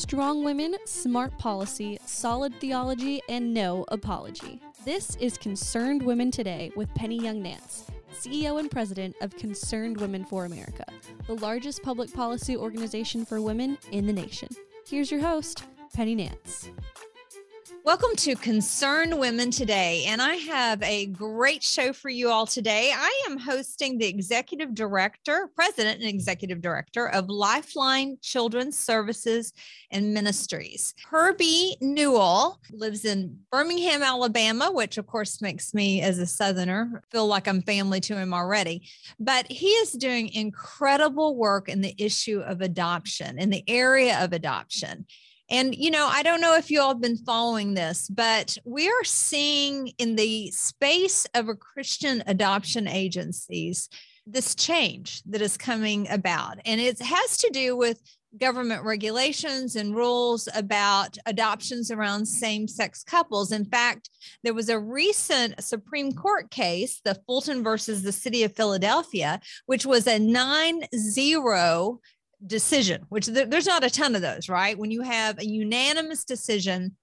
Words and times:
Strong 0.00 0.44
women, 0.44 0.76
smart 0.86 1.36
policy, 1.36 1.98
solid 2.06 2.58
theology, 2.58 3.20
and 3.28 3.52
no 3.52 3.84
apology. 3.88 4.58
This 4.82 5.14
is 5.16 5.36
Concerned 5.36 6.02
Women 6.02 6.30
Today 6.30 6.72
with 6.74 6.92
Penny 6.94 7.18
Young 7.18 7.42
Nance, 7.42 7.84
CEO 8.10 8.58
and 8.58 8.70
President 8.70 9.14
of 9.20 9.36
Concerned 9.36 10.00
Women 10.00 10.24
for 10.24 10.46
America, 10.46 10.86
the 11.26 11.34
largest 11.34 11.82
public 11.82 12.10
policy 12.14 12.56
organization 12.56 13.26
for 13.26 13.42
women 13.42 13.76
in 13.92 14.06
the 14.06 14.12
nation. 14.12 14.48
Here's 14.88 15.10
your 15.10 15.20
host, 15.20 15.64
Penny 15.92 16.14
Nance. 16.14 16.70
Welcome 17.82 18.14
to 18.16 18.36
Concerned 18.36 19.18
Women 19.18 19.50
Today, 19.50 20.04
and 20.06 20.20
I 20.20 20.34
have 20.34 20.82
a 20.82 21.06
great 21.06 21.62
show 21.62 21.94
for 21.94 22.10
you 22.10 22.28
all 22.28 22.46
today. 22.46 22.92
I 22.94 23.22
am 23.28 23.38
hosting 23.38 23.96
the 23.96 24.06
executive 24.06 24.74
director, 24.74 25.48
president, 25.54 26.00
and 26.00 26.08
executive 26.08 26.60
director 26.60 27.08
of 27.08 27.30
Lifeline 27.30 28.18
Children's 28.20 28.78
Services 28.78 29.54
and 29.90 30.12
Ministries. 30.12 30.94
Herbie 31.08 31.76
Newell 31.80 32.60
lives 32.70 33.06
in 33.06 33.38
Birmingham, 33.50 34.02
Alabama, 34.02 34.70
which 34.70 34.98
of 34.98 35.06
course 35.06 35.40
makes 35.40 35.72
me, 35.72 36.02
as 36.02 36.18
a 36.18 36.26
Southerner, 36.26 37.02
feel 37.10 37.26
like 37.26 37.48
I'm 37.48 37.62
family 37.62 38.00
to 38.02 38.16
him 38.16 38.34
already. 38.34 38.88
But 39.18 39.50
he 39.50 39.68
is 39.68 39.92
doing 39.92 40.28
incredible 40.34 41.34
work 41.34 41.70
in 41.70 41.80
the 41.80 41.94
issue 41.96 42.40
of 42.40 42.60
adoption, 42.60 43.38
in 43.38 43.48
the 43.48 43.64
area 43.66 44.22
of 44.22 44.34
adoption. 44.34 45.06
And, 45.50 45.74
you 45.74 45.90
know, 45.90 46.08
I 46.10 46.22
don't 46.22 46.40
know 46.40 46.56
if 46.56 46.70
you 46.70 46.80
all 46.80 46.90
have 46.90 47.00
been 47.00 47.16
following 47.16 47.74
this, 47.74 48.08
but 48.08 48.56
we 48.64 48.88
are 48.88 49.04
seeing 49.04 49.88
in 49.98 50.16
the 50.16 50.50
space 50.52 51.26
of 51.34 51.48
a 51.48 51.56
Christian 51.56 52.22
adoption 52.26 52.86
agencies 52.86 53.88
this 54.26 54.54
change 54.54 55.22
that 55.24 55.42
is 55.42 55.56
coming 55.56 56.08
about. 56.08 56.58
And 56.64 56.80
it 56.80 57.00
has 57.00 57.36
to 57.38 57.50
do 57.50 57.76
with 57.76 58.00
government 58.38 58.84
regulations 58.84 59.74
and 59.74 59.94
rules 59.94 60.48
about 60.54 61.18
adoptions 61.26 61.90
around 61.90 62.26
same 62.26 62.68
sex 62.68 63.02
couples. 63.02 63.50
In 63.50 63.64
fact, 63.64 64.08
there 64.44 64.54
was 64.54 64.68
a 64.68 64.78
recent 64.78 65.62
Supreme 65.62 66.12
Court 66.12 66.50
case, 66.50 67.00
the 67.04 67.18
Fulton 67.26 67.64
versus 67.64 68.02
the 68.02 68.12
City 68.12 68.44
of 68.44 68.54
Philadelphia, 68.54 69.40
which 69.66 69.84
was 69.84 70.06
a 70.06 70.18
9 70.18 70.82
0 70.94 72.00
decision, 72.46 73.04
which 73.08 73.26
there's 73.26 73.66
not 73.66 73.84
a 73.84 73.90
ton 73.90 74.14
of 74.14 74.22
those, 74.22 74.48
right? 74.48 74.78
When 74.78 74.90
you 74.90 75.02
have 75.02 75.38
a 75.38 75.46
unanimous 75.46 76.24
decision 76.24 76.96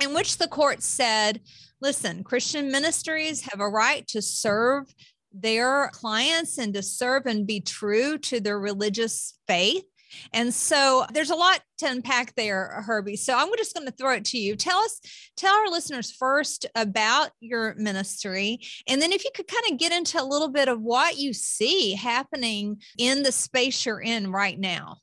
in 0.00 0.14
which 0.14 0.38
the 0.38 0.48
court 0.48 0.82
said, 0.82 1.40
listen, 1.80 2.24
Christian 2.24 2.70
ministries 2.70 3.42
have 3.42 3.60
a 3.60 3.68
right 3.68 4.06
to 4.08 4.20
serve 4.20 4.92
their 5.32 5.90
clients 5.92 6.58
and 6.58 6.74
to 6.74 6.82
serve 6.82 7.26
and 7.26 7.46
be 7.46 7.60
true 7.60 8.18
to 8.18 8.40
their 8.40 8.58
religious 8.58 9.38
faith. 9.48 9.84
And 10.32 10.52
so 10.52 11.04
there's 11.12 11.30
a 11.30 11.34
lot 11.34 11.60
to 11.78 11.86
unpack 11.86 12.34
there, 12.34 12.82
Herbie. 12.86 13.16
So 13.16 13.36
I'm 13.36 13.50
just 13.56 13.74
going 13.74 13.86
to 13.86 13.92
throw 13.92 14.12
it 14.12 14.24
to 14.26 14.38
you. 14.38 14.56
Tell 14.56 14.78
us, 14.78 15.00
tell 15.36 15.54
our 15.54 15.68
listeners 15.68 16.10
first 16.10 16.66
about 16.74 17.30
your 17.40 17.74
ministry. 17.76 18.60
And 18.88 19.00
then 19.00 19.12
if 19.12 19.24
you 19.24 19.30
could 19.34 19.48
kind 19.48 19.64
of 19.70 19.78
get 19.78 19.92
into 19.92 20.20
a 20.20 20.24
little 20.24 20.48
bit 20.48 20.68
of 20.68 20.80
what 20.80 21.18
you 21.18 21.32
see 21.32 21.94
happening 21.94 22.80
in 22.98 23.22
the 23.22 23.32
space 23.32 23.84
you're 23.86 24.00
in 24.00 24.30
right 24.30 24.58
now. 24.58 24.98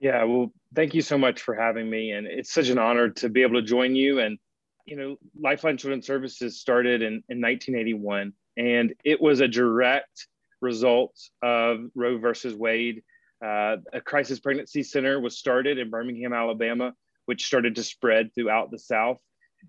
Yeah, 0.00 0.24
well, 0.24 0.52
thank 0.74 0.94
you 0.94 1.02
so 1.02 1.16
much 1.16 1.40
for 1.40 1.54
having 1.54 1.88
me. 1.88 2.12
And 2.12 2.26
it's 2.26 2.52
such 2.52 2.68
an 2.68 2.78
honor 2.78 3.08
to 3.10 3.28
be 3.28 3.42
able 3.42 3.60
to 3.60 3.66
join 3.66 3.96
you. 3.96 4.20
And, 4.20 4.38
you 4.84 4.96
know, 4.96 5.16
Lifeline 5.40 5.78
Children's 5.78 6.06
Services 6.06 6.60
started 6.60 7.02
in, 7.02 7.22
in 7.28 7.40
1981, 7.40 8.32
and 8.56 8.94
it 9.04 9.20
was 9.20 9.40
a 9.40 9.48
direct 9.48 10.28
result 10.60 11.16
of 11.42 11.86
Roe 11.94 12.18
versus 12.18 12.54
Wade 12.54 13.02
uh, 13.44 13.76
a 13.92 14.00
crisis 14.00 14.40
pregnancy 14.40 14.82
center 14.82 15.20
was 15.20 15.38
started 15.38 15.78
in 15.78 15.90
Birmingham, 15.90 16.32
Alabama, 16.32 16.94
which 17.26 17.46
started 17.46 17.74
to 17.76 17.82
spread 17.82 18.34
throughout 18.34 18.70
the 18.70 18.78
South. 18.78 19.18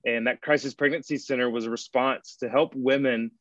And 0.05 0.27
that 0.27 0.41
crisis 0.41 0.73
pregnancy 0.73 1.17
center 1.17 1.49
was 1.49 1.65
a 1.65 1.69
response 1.69 2.37
to 2.39 2.49
help 2.49 2.73
women 2.75 3.31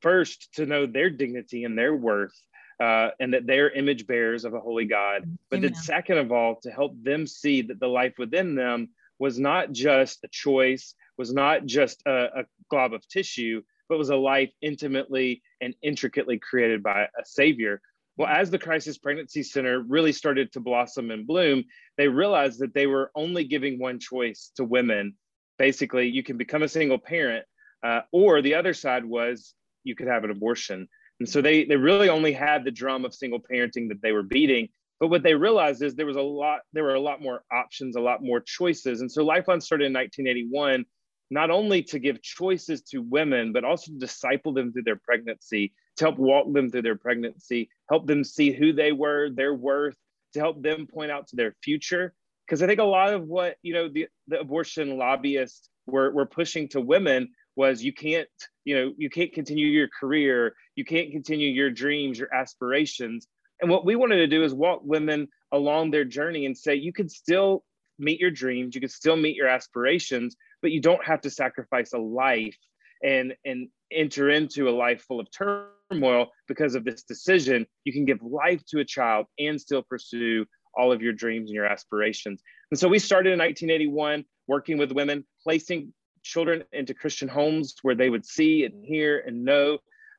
first 0.00 0.54
to 0.54 0.66
know 0.66 0.86
their 0.86 1.10
dignity 1.10 1.64
and 1.64 1.76
their 1.76 1.94
worth 1.94 2.34
uh, 2.80 3.10
and 3.20 3.34
that 3.34 3.46
they're 3.46 3.70
image 3.70 4.06
bearers 4.06 4.44
of 4.44 4.54
a 4.54 4.60
holy 4.60 4.84
God. 4.84 5.22
But 5.50 5.58
Amen. 5.58 5.72
then, 5.72 5.82
second 5.82 6.18
of 6.18 6.32
all, 6.32 6.56
to 6.62 6.70
help 6.70 6.92
them 7.02 7.26
see 7.26 7.62
that 7.62 7.80
the 7.80 7.88
life 7.88 8.14
within 8.18 8.54
them 8.54 8.90
was 9.18 9.38
not 9.38 9.72
just 9.72 10.24
a 10.24 10.28
choice, 10.28 10.94
was 11.16 11.32
not 11.32 11.66
just 11.66 12.02
a, 12.06 12.40
a 12.40 12.44
glob 12.68 12.92
of 12.92 13.06
tissue, 13.08 13.62
but 13.88 13.98
was 13.98 14.10
a 14.10 14.16
life 14.16 14.50
intimately 14.60 15.42
and 15.60 15.74
intricately 15.82 16.38
created 16.38 16.82
by 16.82 17.02
a 17.02 17.24
Savior 17.24 17.80
well, 18.16 18.28
as 18.28 18.50
the 18.50 18.58
Crisis 18.58 18.96
Pregnancy 18.96 19.42
Center 19.42 19.80
really 19.80 20.12
started 20.12 20.52
to 20.52 20.60
blossom 20.60 21.10
and 21.10 21.26
bloom, 21.26 21.64
they 21.96 22.08
realized 22.08 22.60
that 22.60 22.74
they 22.74 22.86
were 22.86 23.10
only 23.14 23.44
giving 23.44 23.78
one 23.78 23.98
choice 23.98 24.52
to 24.56 24.64
women. 24.64 25.14
Basically, 25.58 26.08
you 26.08 26.22
can 26.22 26.36
become 26.36 26.62
a 26.62 26.68
single 26.68 26.98
parent, 26.98 27.44
uh, 27.82 28.02
or 28.12 28.40
the 28.40 28.54
other 28.54 28.72
side 28.72 29.04
was 29.04 29.54
you 29.82 29.96
could 29.96 30.06
have 30.06 30.24
an 30.24 30.30
abortion. 30.30 30.88
And 31.20 31.28
so 31.28 31.40
they, 31.40 31.64
they 31.64 31.76
really 31.76 32.08
only 32.08 32.32
had 32.32 32.64
the 32.64 32.70
drum 32.70 33.04
of 33.04 33.14
single 33.14 33.40
parenting 33.40 33.88
that 33.88 34.02
they 34.02 34.12
were 34.12 34.22
beating. 34.22 34.68
But 35.00 35.08
what 35.08 35.22
they 35.22 35.34
realized 35.34 35.82
is 35.82 35.94
there 35.94 36.06
was 36.06 36.16
a 36.16 36.22
lot, 36.22 36.60
there 36.72 36.84
were 36.84 36.94
a 36.94 37.00
lot 37.00 37.20
more 37.20 37.42
options, 37.52 37.96
a 37.96 38.00
lot 38.00 38.22
more 38.22 38.40
choices. 38.40 39.00
And 39.00 39.10
so 39.10 39.24
Lifeline 39.24 39.60
started 39.60 39.86
in 39.86 39.92
1981 39.92 40.84
not 41.30 41.50
only 41.50 41.82
to 41.82 41.98
give 41.98 42.22
choices 42.22 42.82
to 42.82 42.98
women, 42.98 43.52
but 43.52 43.64
also 43.64 43.90
to 43.90 43.98
disciple 43.98 44.52
them 44.52 44.72
through 44.72 44.82
their 44.84 45.00
pregnancy, 45.02 45.72
to 45.96 46.04
help 46.04 46.18
walk 46.18 46.52
them 46.52 46.70
through 46.70 46.82
their 46.82 46.96
pregnancy, 46.96 47.70
help 47.88 48.06
them 48.06 48.24
see 48.24 48.52
who 48.52 48.72
they 48.72 48.92
were, 48.92 49.30
their 49.30 49.54
worth, 49.54 49.96
to 50.32 50.40
help 50.40 50.62
them 50.62 50.86
point 50.86 51.10
out 51.10 51.28
to 51.28 51.36
their 51.36 51.54
future. 51.62 52.14
Because 52.46 52.62
I 52.62 52.66
think 52.66 52.80
a 52.80 52.84
lot 52.84 53.14
of 53.14 53.26
what 53.26 53.56
you 53.62 53.72
know 53.72 53.88
the, 53.88 54.08
the 54.28 54.40
abortion 54.40 54.98
lobbyists 54.98 55.68
were, 55.86 56.10
were 56.10 56.26
pushing 56.26 56.68
to 56.68 56.80
women 56.80 57.30
was 57.56 57.82
you 57.82 57.92
can't 57.92 58.28
you 58.64 58.74
know 58.74 58.92
you 58.96 59.08
can't 59.08 59.32
continue 59.32 59.66
your 59.66 59.88
career, 59.88 60.54
you 60.74 60.84
can't 60.84 61.12
continue 61.12 61.50
your 61.50 61.70
dreams, 61.70 62.18
your 62.18 62.34
aspirations. 62.34 63.26
And 63.60 63.70
what 63.70 63.86
we 63.86 63.96
wanted 63.96 64.16
to 64.16 64.26
do 64.26 64.42
is 64.42 64.52
walk 64.52 64.80
women 64.82 65.28
along 65.52 65.90
their 65.90 66.04
journey 66.04 66.44
and 66.44 66.58
say 66.58 66.74
you 66.74 66.92
can 66.92 67.08
still 67.08 67.64
meet 67.98 68.20
your 68.20 68.30
dreams, 68.30 68.74
you 68.74 68.80
can 68.80 68.90
still 68.90 69.16
meet 69.16 69.36
your 69.36 69.46
aspirations, 69.46 70.36
but 70.60 70.72
you 70.72 70.80
don't 70.80 71.04
have 71.06 71.20
to 71.22 71.30
sacrifice 71.30 71.92
a 71.92 71.98
life 71.98 72.58
and 73.02 73.34
and 73.44 73.68
enter 73.94 74.30
into 74.30 74.68
a 74.68 74.70
life 74.70 75.02
full 75.02 75.20
of 75.20 75.28
turmoil 75.30 76.26
because 76.48 76.74
of 76.74 76.84
this 76.84 77.02
decision 77.02 77.66
you 77.84 77.92
can 77.92 78.04
give 78.04 78.18
life 78.22 78.62
to 78.66 78.80
a 78.80 78.84
child 78.84 79.26
and 79.38 79.60
still 79.60 79.82
pursue 79.82 80.44
all 80.74 80.90
of 80.92 81.00
your 81.02 81.12
dreams 81.12 81.50
and 81.50 81.54
your 81.54 81.66
aspirations 81.66 82.42
and 82.70 82.78
so 82.78 82.88
we 82.88 82.98
started 82.98 83.32
in 83.32 83.38
1981 83.38 84.24
working 84.46 84.78
with 84.78 84.92
women 84.92 85.24
placing 85.42 85.92
children 86.22 86.62
into 86.72 86.94
christian 86.94 87.28
homes 87.28 87.74
where 87.82 87.94
they 87.94 88.10
would 88.10 88.24
see 88.24 88.64
and 88.64 88.84
hear 88.84 89.22
and 89.26 89.44
know 89.44 89.78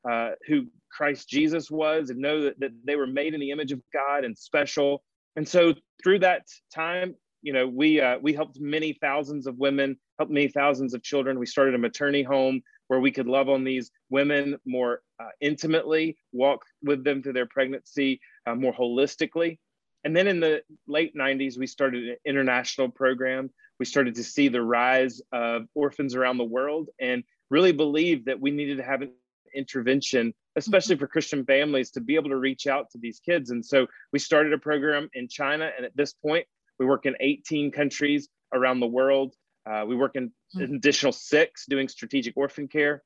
uh, 0.09 0.31
who 0.47 0.65
christ 0.91 1.27
jesus 1.27 1.69
was 1.69 2.09
and 2.09 2.19
know 2.19 2.41
that, 2.43 2.59
that 2.59 2.71
they 2.85 2.95
were 2.95 3.07
made 3.07 3.33
in 3.33 3.39
the 3.39 3.51
image 3.51 3.71
of 3.71 3.81
god 3.93 4.23
and 4.23 4.37
special 4.37 5.03
and 5.35 5.47
so 5.47 5.73
through 6.03 6.19
that 6.19 6.43
time 6.73 7.15
you 7.45 7.53
know, 7.53 7.67
we 7.67 8.01
uh, 8.01 8.17
we 8.23 8.33
helped 8.33 8.59
many 8.59 8.97
thousands 8.99 9.45
of 9.45 9.55
women, 9.59 9.97
helped 10.17 10.33
many 10.33 10.47
thousands 10.47 10.95
of 10.95 11.03
children. 11.03 11.37
We 11.37 11.45
started 11.45 11.75
a 11.75 11.77
maternity 11.77 12.23
home 12.23 12.59
where 12.87 12.99
we 12.99 13.11
could 13.11 13.27
love 13.27 13.49
on 13.49 13.63
these 13.63 13.91
women 14.09 14.57
more 14.65 15.01
uh, 15.19 15.29
intimately, 15.41 16.17
walk 16.31 16.61
with 16.83 17.03
them 17.03 17.21
through 17.21 17.33
their 17.33 17.47
pregnancy 17.47 18.19
uh, 18.45 18.55
more 18.55 18.73
holistically. 18.73 19.57
And 20.03 20.15
then 20.15 20.27
in 20.27 20.39
the 20.39 20.61
late 20.87 21.15
90s, 21.15 21.57
we 21.57 21.65
started 21.65 22.07
an 22.07 22.17
international 22.25 22.89
program. 22.89 23.49
We 23.79 23.85
started 23.85 24.15
to 24.15 24.23
see 24.23 24.49
the 24.49 24.61
rise 24.61 25.21
of 25.31 25.63
orphans 25.73 26.15
around 26.15 26.37
the 26.37 26.43
world 26.43 26.89
and 26.99 27.23
really 27.49 27.71
believed 27.71 28.25
that 28.25 28.39
we 28.39 28.51
needed 28.51 28.77
to 28.77 28.83
have 28.83 29.01
an 29.01 29.11
intervention, 29.55 30.33
especially 30.55 30.97
for 30.97 31.07
Christian 31.07 31.43
families, 31.45 31.91
to 31.91 32.01
be 32.01 32.15
able 32.15 32.29
to 32.29 32.37
reach 32.37 32.67
out 32.67 32.91
to 32.91 32.99
these 32.99 33.19
kids. 33.19 33.49
And 33.49 33.65
so 33.65 33.87
we 34.13 34.19
started 34.19 34.53
a 34.53 34.59
program 34.59 35.09
in 35.13 35.27
China. 35.27 35.71
And 35.75 35.85
at 35.85 35.95
this 35.97 36.13
point, 36.13 36.45
we 36.77 36.85
work 36.85 37.05
in 37.05 37.15
18 37.19 37.71
countries 37.71 38.29
around 38.53 38.79
the 38.79 38.87
world. 38.87 39.33
Uh, 39.69 39.83
we 39.87 39.95
work 39.95 40.15
in 40.15 40.31
an 40.53 40.67
hmm. 40.67 40.75
additional 40.75 41.11
six 41.11 41.65
doing 41.67 41.87
strategic 41.87 42.37
orphan 42.37 42.67
care. 42.67 43.03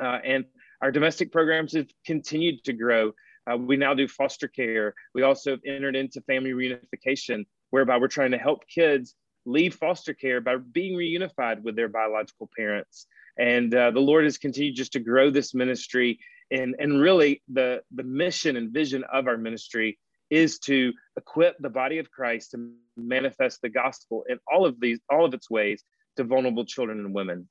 Uh, 0.00 0.18
and 0.24 0.44
our 0.80 0.90
domestic 0.90 1.32
programs 1.32 1.72
have 1.72 1.88
continued 2.04 2.64
to 2.64 2.72
grow. 2.72 3.12
Uh, 3.50 3.56
we 3.56 3.76
now 3.76 3.94
do 3.94 4.08
foster 4.08 4.48
care. 4.48 4.94
We 5.14 5.22
also 5.22 5.52
have 5.52 5.60
entered 5.66 5.96
into 5.96 6.20
family 6.22 6.52
reunification, 6.52 7.44
whereby 7.70 7.98
we're 7.98 8.08
trying 8.08 8.32
to 8.32 8.38
help 8.38 8.66
kids 8.68 9.14
leave 9.46 9.74
foster 9.74 10.14
care 10.14 10.40
by 10.40 10.56
being 10.56 10.96
reunified 10.96 11.62
with 11.62 11.76
their 11.76 11.88
biological 11.88 12.48
parents. 12.56 13.06
And 13.38 13.74
uh, 13.74 13.90
the 13.90 14.00
Lord 14.00 14.24
has 14.24 14.38
continued 14.38 14.76
just 14.76 14.92
to 14.92 15.00
grow 15.00 15.30
this 15.30 15.54
ministry. 15.54 16.18
And, 16.50 16.74
and 16.78 17.00
really, 17.00 17.42
the, 17.48 17.82
the 17.94 18.02
mission 18.04 18.56
and 18.56 18.72
vision 18.72 19.04
of 19.12 19.26
our 19.26 19.36
ministry 19.36 19.98
is 20.30 20.58
to 20.60 20.92
equip 21.16 21.56
the 21.58 21.70
body 21.70 21.98
of 21.98 22.10
Christ 22.10 22.52
to 22.52 22.70
manifest 22.96 23.60
the 23.62 23.68
gospel 23.68 24.24
in 24.28 24.38
all 24.52 24.66
of 24.66 24.80
these, 24.80 25.00
all 25.10 25.24
of 25.24 25.34
its 25.34 25.50
ways 25.50 25.82
to 26.16 26.24
vulnerable 26.24 26.64
children 26.64 27.00
and 27.00 27.14
women. 27.14 27.48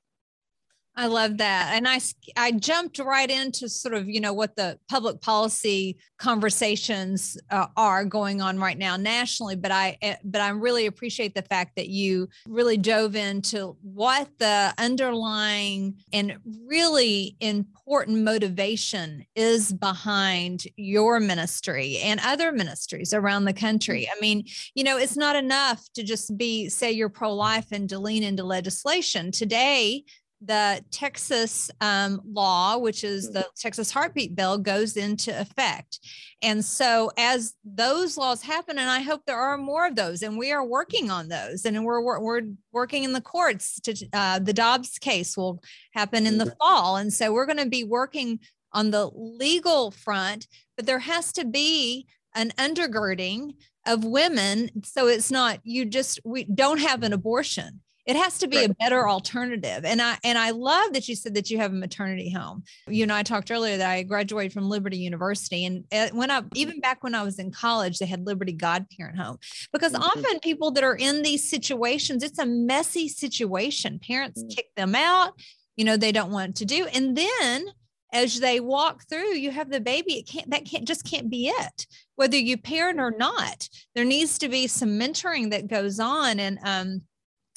I 0.96 1.06
love 1.06 1.38
that. 1.38 1.72
And 1.74 1.88
I, 1.88 1.98
I 2.36 2.52
jumped 2.52 3.00
right 3.00 3.28
into 3.28 3.68
sort 3.68 3.94
of, 3.94 4.08
you 4.08 4.20
know, 4.20 4.32
what 4.32 4.54
the 4.54 4.78
public 4.88 5.20
policy 5.20 5.98
conversations 6.18 7.36
uh, 7.50 7.66
are 7.76 8.04
going 8.04 8.40
on 8.40 8.60
right 8.60 8.78
now 8.78 8.96
nationally. 8.96 9.56
But 9.56 9.72
I, 9.72 9.98
eh, 10.02 10.14
but 10.22 10.40
I 10.40 10.50
really 10.50 10.86
appreciate 10.86 11.34
the 11.34 11.42
fact 11.42 11.72
that 11.76 11.88
you 11.88 12.28
really 12.46 12.76
dove 12.76 13.16
into 13.16 13.76
what 13.82 14.28
the 14.38 14.72
underlying 14.78 15.96
and 16.12 16.36
really 16.64 17.36
important 17.40 18.22
motivation 18.22 19.24
is 19.34 19.72
behind 19.72 20.64
your 20.76 21.18
ministry 21.18 21.98
and 21.98 22.20
other 22.24 22.52
ministries 22.52 23.12
around 23.12 23.46
the 23.46 23.52
country. 23.52 24.08
I 24.08 24.20
mean, 24.20 24.44
you 24.74 24.84
know, 24.84 24.96
it's 24.96 25.16
not 25.16 25.34
enough 25.34 25.84
to 25.94 26.04
just 26.04 26.36
be, 26.38 26.68
say 26.68 26.92
you're 26.92 27.08
pro 27.08 27.34
life 27.34 27.66
and 27.72 27.88
to 27.88 27.98
lean 27.98 28.22
into 28.22 28.44
legislation. 28.44 29.32
Today, 29.32 30.04
the 30.46 30.84
Texas 30.90 31.70
um, 31.80 32.20
law, 32.24 32.76
which 32.76 33.04
is 33.04 33.30
the 33.30 33.46
Texas 33.56 33.90
Heartbeat 33.90 34.34
Bill, 34.36 34.58
goes 34.58 34.96
into 34.96 35.38
effect. 35.38 36.00
And 36.42 36.64
so, 36.64 37.10
as 37.16 37.54
those 37.64 38.16
laws 38.16 38.42
happen, 38.42 38.78
and 38.78 38.90
I 38.90 39.00
hope 39.00 39.22
there 39.26 39.38
are 39.38 39.56
more 39.56 39.86
of 39.86 39.96
those, 39.96 40.22
and 40.22 40.36
we 40.36 40.52
are 40.52 40.64
working 40.64 41.10
on 41.10 41.28
those, 41.28 41.64
and 41.64 41.84
we're 41.84 42.02
we're 42.02 42.42
working 42.72 43.04
in 43.04 43.12
the 43.12 43.20
courts. 43.20 43.80
To 43.80 43.94
uh, 44.12 44.38
the 44.38 44.52
Dobbs 44.52 44.98
case 44.98 45.36
will 45.36 45.62
happen 45.92 46.26
in 46.26 46.38
the 46.38 46.44
mm-hmm. 46.44 46.54
fall, 46.60 46.96
and 46.96 47.12
so 47.12 47.32
we're 47.32 47.46
going 47.46 47.58
to 47.58 47.68
be 47.68 47.84
working 47.84 48.40
on 48.72 48.90
the 48.90 49.10
legal 49.14 49.90
front. 49.90 50.46
But 50.76 50.86
there 50.86 50.98
has 50.98 51.32
to 51.34 51.44
be 51.44 52.06
an 52.34 52.50
undergirding 52.58 53.54
of 53.86 54.04
women, 54.04 54.70
so 54.82 55.06
it's 55.06 55.30
not 55.30 55.60
you 55.62 55.84
just 55.84 56.20
we 56.24 56.44
don't 56.44 56.80
have 56.80 57.02
an 57.02 57.12
abortion 57.12 57.80
it 58.06 58.16
has 58.16 58.38
to 58.38 58.48
be 58.48 58.58
right. 58.58 58.70
a 58.70 58.74
better 58.74 59.08
alternative. 59.08 59.84
And 59.84 60.00
I 60.02 60.18
and 60.24 60.36
I 60.36 60.50
love 60.50 60.92
that 60.92 61.08
you 61.08 61.16
said 61.16 61.34
that 61.34 61.50
you 61.50 61.58
have 61.58 61.72
a 61.72 61.76
maternity 61.76 62.30
home. 62.30 62.64
You 62.86 63.06
know, 63.06 63.14
I 63.14 63.22
talked 63.22 63.50
earlier 63.50 63.76
that 63.76 63.90
I 63.90 64.02
graduated 64.02 64.52
from 64.52 64.68
Liberty 64.68 64.98
University, 64.98 65.64
and 65.64 65.84
uh, 65.92 66.08
when 66.12 66.30
I 66.30 66.42
even 66.54 66.80
back 66.80 67.02
when 67.02 67.14
I 67.14 67.22
was 67.22 67.38
in 67.38 67.50
college, 67.50 67.98
they 67.98 68.06
had 68.06 68.26
Liberty 68.26 68.52
Godparent 68.52 69.18
Home 69.18 69.38
because 69.72 69.92
mm-hmm. 69.92 70.02
often 70.02 70.40
people 70.40 70.70
that 70.72 70.84
are 70.84 70.96
in 70.96 71.22
these 71.22 71.48
situations, 71.48 72.22
it's 72.22 72.38
a 72.38 72.46
messy 72.46 73.08
situation. 73.08 73.98
Parents 74.06 74.42
mm-hmm. 74.42 74.54
kick 74.54 74.66
them 74.76 74.94
out. 74.94 75.32
You 75.76 75.84
know, 75.84 75.96
they 75.96 76.12
don't 76.12 76.30
want 76.30 76.56
to 76.56 76.64
do, 76.64 76.86
and 76.92 77.16
then 77.16 77.66
as 78.12 78.38
they 78.38 78.60
walk 78.60 79.02
through 79.08 79.34
you 79.34 79.50
have 79.50 79.70
the 79.70 79.80
baby 79.80 80.18
it 80.18 80.28
can't 80.28 80.48
that 80.48 80.64
can't 80.64 80.86
just 80.86 81.04
can't 81.04 81.28
be 81.28 81.48
it 81.48 81.86
whether 82.14 82.36
you 82.36 82.56
parent 82.56 83.00
or 83.00 83.10
not 83.10 83.68
there 83.96 84.04
needs 84.04 84.38
to 84.38 84.48
be 84.48 84.68
some 84.68 84.90
mentoring 84.90 85.50
that 85.50 85.66
goes 85.66 85.98
on 85.98 86.38
and 86.38 86.58
um 86.62 87.02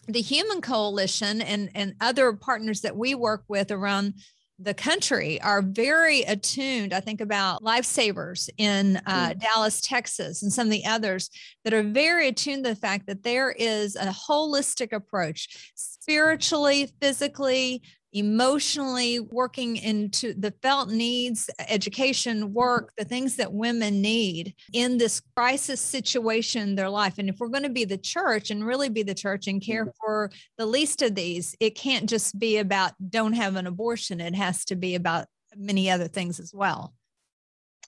the 0.08 0.22
Human 0.22 0.62
Coalition 0.62 1.42
and, 1.42 1.70
and 1.76 1.96
other 2.02 2.34
partners 2.34 2.82
that 2.82 2.96
we 2.96 3.16
work 3.16 3.44
with 3.48 3.72
around 3.72 4.14
the 4.60 4.74
country 4.74 5.40
are 5.42 5.62
very 5.62 6.22
attuned. 6.24 6.94
I 6.94 7.00
think 7.00 7.22
about 7.22 7.64
lifesavers 7.64 8.50
in 8.58 8.98
uh, 9.06 9.30
mm. 9.30 9.40
Dallas, 9.40 9.82
Texas, 9.82 10.42
and 10.42 10.52
some 10.52 10.68
of 10.68 10.72
the 10.72 10.86
others 10.86 11.30
that 11.64 11.74
are 11.74 11.84
very 11.84 12.30
attuned 12.30 12.64
to 12.64 12.72
the 12.72 12.76
fact 12.76 13.06
that 13.08 13.22
there 13.22 13.52
is 13.52 13.96
a 13.96 14.08
holistic 14.08 14.94
approach 14.94 15.72
spiritually, 15.76 16.92
physically, 17.00 17.84
emotionally 18.18 19.20
working 19.20 19.78
into 19.78 20.34
the 20.34 20.54
felt 20.62 20.90
needs, 20.90 21.50
education, 21.68 22.54
work, 22.54 22.94
the 22.98 23.06
things 23.06 23.36
that 23.36 23.52
women 23.52 24.02
need 24.02 24.54
in 24.74 24.98
this 24.98 25.22
crisis 25.36 25.82
situation 25.82 26.62
in 26.62 26.76
their 26.76 26.90
life. 26.90 27.16
And 27.18 27.30
if 27.30 27.40
we're 27.40 27.48
going 27.48 27.64
to 27.64 27.70
be 27.70 27.86
the 27.86 27.98
church 27.98 28.52
and 28.52 28.66
really 28.66 28.90
be 28.90 29.04
the 29.04 29.14
church 29.14 29.48
and 29.48 29.62
care 29.62 29.86
mm-hmm. 29.86 29.98
for 30.00 30.32
the 30.58 30.66
least 30.66 31.02
of 31.02 31.16
these, 31.16 31.56
it 31.60 31.76
can't 31.76 32.10
just 32.10 32.38
be 32.38 32.58
about 32.58 32.94
don't 33.10 33.34
have 33.34 33.56
an 33.56 33.68
abortion. 33.68 34.22
It 34.22 34.36
has 34.36 34.66
to 34.66 34.76
be 34.76 34.96
about 34.96 35.28
many 35.56 35.90
other 35.90 36.08
things 36.08 36.40
as 36.40 36.54
well. 36.54 36.94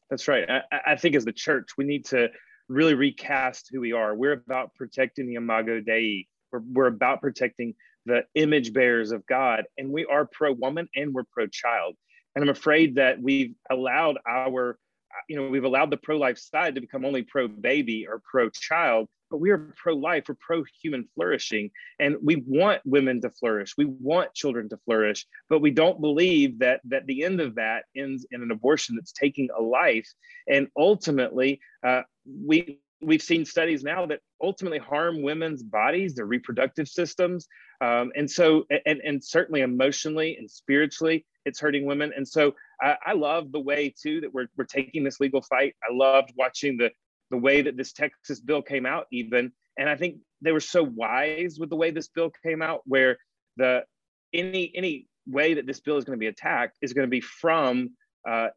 That's 0.10 0.28
right. 0.28 0.50
I, 0.50 0.62
I 0.88 0.96
think 0.96 1.16
as 1.16 1.26
the 1.26 1.32
church, 1.32 1.70
we 1.78 1.86
need 1.86 2.06
to 2.06 2.30
really 2.68 2.94
recast 2.96 3.70
who 3.72 3.82
we 3.82 3.94
are. 3.94 4.16
We're 4.16 4.34
about 4.34 4.76
protecting 4.76 5.28
the 5.28 5.36
imago 5.36 5.82
Dei. 5.82 6.28
We're, 6.52 6.62
we're 6.72 6.88
about 6.88 7.22
protecting 7.22 7.76
the 8.06 8.24
image 8.36 8.74
bearers 8.74 9.12
of 9.12 9.26
God. 9.26 9.66
And 9.78 9.92
we 9.92 10.06
are 10.06 10.26
pro 10.26 10.54
woman 10.54 10.88
and 10.96 11.14
we're 11.14 11.24
pro 11.32 11.48
child. 11.48 11.96
And 12.36 12.44
I'm 12.44 12.50
afraid 12.50 12.96
that 12.96 13.22
we've 13.22 13.56
allowed 13.70 14.18
our, 14.28 14.78
you 15.28 15.36
know, 15.36 15.50
we've 15.50 15.64
allowed 15.64 15.92
the 15.92 15.98
pro 15.98 16.18
life 16.18 16.38
side 16.38 16.76
to 16.76 16.82
become 16.82 17.06
only 17.06 17.24
pro 17.24 17.48
baby 17.48 18.08
or 18.08 18.22
pro 18.30 18.50
child, 18.50 19.08
but 19.32 19.38
we 19.38 19.50
are 19.50 19.74
pro 19.76 19.96
life, 19.96 20.26
we're 20.28 20.36
pro 20.40 20.64
human 20.82 21.08
flourishing. 21.16 21.72
And 22.00 22.18
we 22.24 22.38
want 22.48 22.82
women 22.86 23.22
to 23.22 23.30
flourish, 23.32 23.76
we 23.78 23.86
want 23.86 24.34
children 24.34 24.70
to 24.70 24.78
flourish, 24.86 25.26
but 25.50 25.60
we 25.60 25.72
don't 25.72 26.00
believe 26.00 26.60
that, 26.60 26.82
that 26.86 27.06
the 27.08 27.24
end 27.24 27.42
of 27.42 27.56
that 27.56 27.86
ends 27.96 28.26
in 28.32 28.42
an 28.42 28.52
abortion 28.52 28.96
that's 28.96 29.12
taking 29.12 29.50
a 29.58 29.62
life. 29.62 30.08
And 30.48 30.68
ultimately, 30.78 31.60
uh, 31.86 32.04
we, 32.26 32.80
we've 33.02 33.22
seen 33.22 33.46
studies 33.46 33.84
now 33.84 34.06
that 34.06 34.20
ultimately 34.42 34.80
harm 34.80 35.22
women's 35.22 35.64
bodies, 35.64 36.16
their 36.16 36.26
reproductive 36.26 36.88
systems. 36.88 37.48
Um, 37.82 38.12
and 38.16 38.30
so, 38.30 38.66
and, 38.86 39.00
and 39.02 39.24
certainly 39.24 39.62
emotionally 39.62 40.36
and 40.38 40.50
spiritually, 40.50 41.26
it's 41.46 41.60
hurting 41.60 41.86
women. 41.86 42.12
And 42.16 42.28
so 42.28 42.54
I, 42.82 42.96
I 43.06 43.14
love 43.14 43.52
the 43.52 43.60
way 43.60 43.94
too 44.02 44.22
that 44.22 44.34
we're, 44.34 44.48
we're 44.58 44.66
taking 44.66 45.04
this 45.04 45.20
legal 45.20 45.42
fight. 45.42 45.76
I 45.90 45.94
loved 45.94 46.34
watching 46.38 46.78
the, 46.78 46.92
the 47.32 47.38
way 47.38 47.62
that 47.62 47.78
this 47.78 47.94
Texas 47.94 48.42
bill 48.42 48.62
came 48.62 48.86
out 48.86 49.06
even. 49.12 49.52
And 49.78 49.90
I 49.90 49.96
think 49.96 50.18
they 50.42 50.52
were 50.52 50.60
so 50.60 50.84
wise 50.84 51.58
with 51.58 51.70
the 51.70 51.78
way 51.78 51.92
this 51.92 52.10
bill 52.10 52.32
came 52.44 52.62
out 52.62 52.82
where 52.86 53.18
the, 53.56 53.84
any, 54.34 54.72
any 54.76 55.08
way 55.26 55.54
that 55.54 55.66
this 55.66 55.80
bill 55.80 55.98
is 55.98 56.04
going 56.04 56.18
to 56.18 56.20
be 56.20 56.28
attacked 56.28 56.78
is 56.82 56.92
going 56.92 57.08
to 57.08 57.10
be 57.10 57.22
from, 57.22 57.92
uh, 58.28 58.48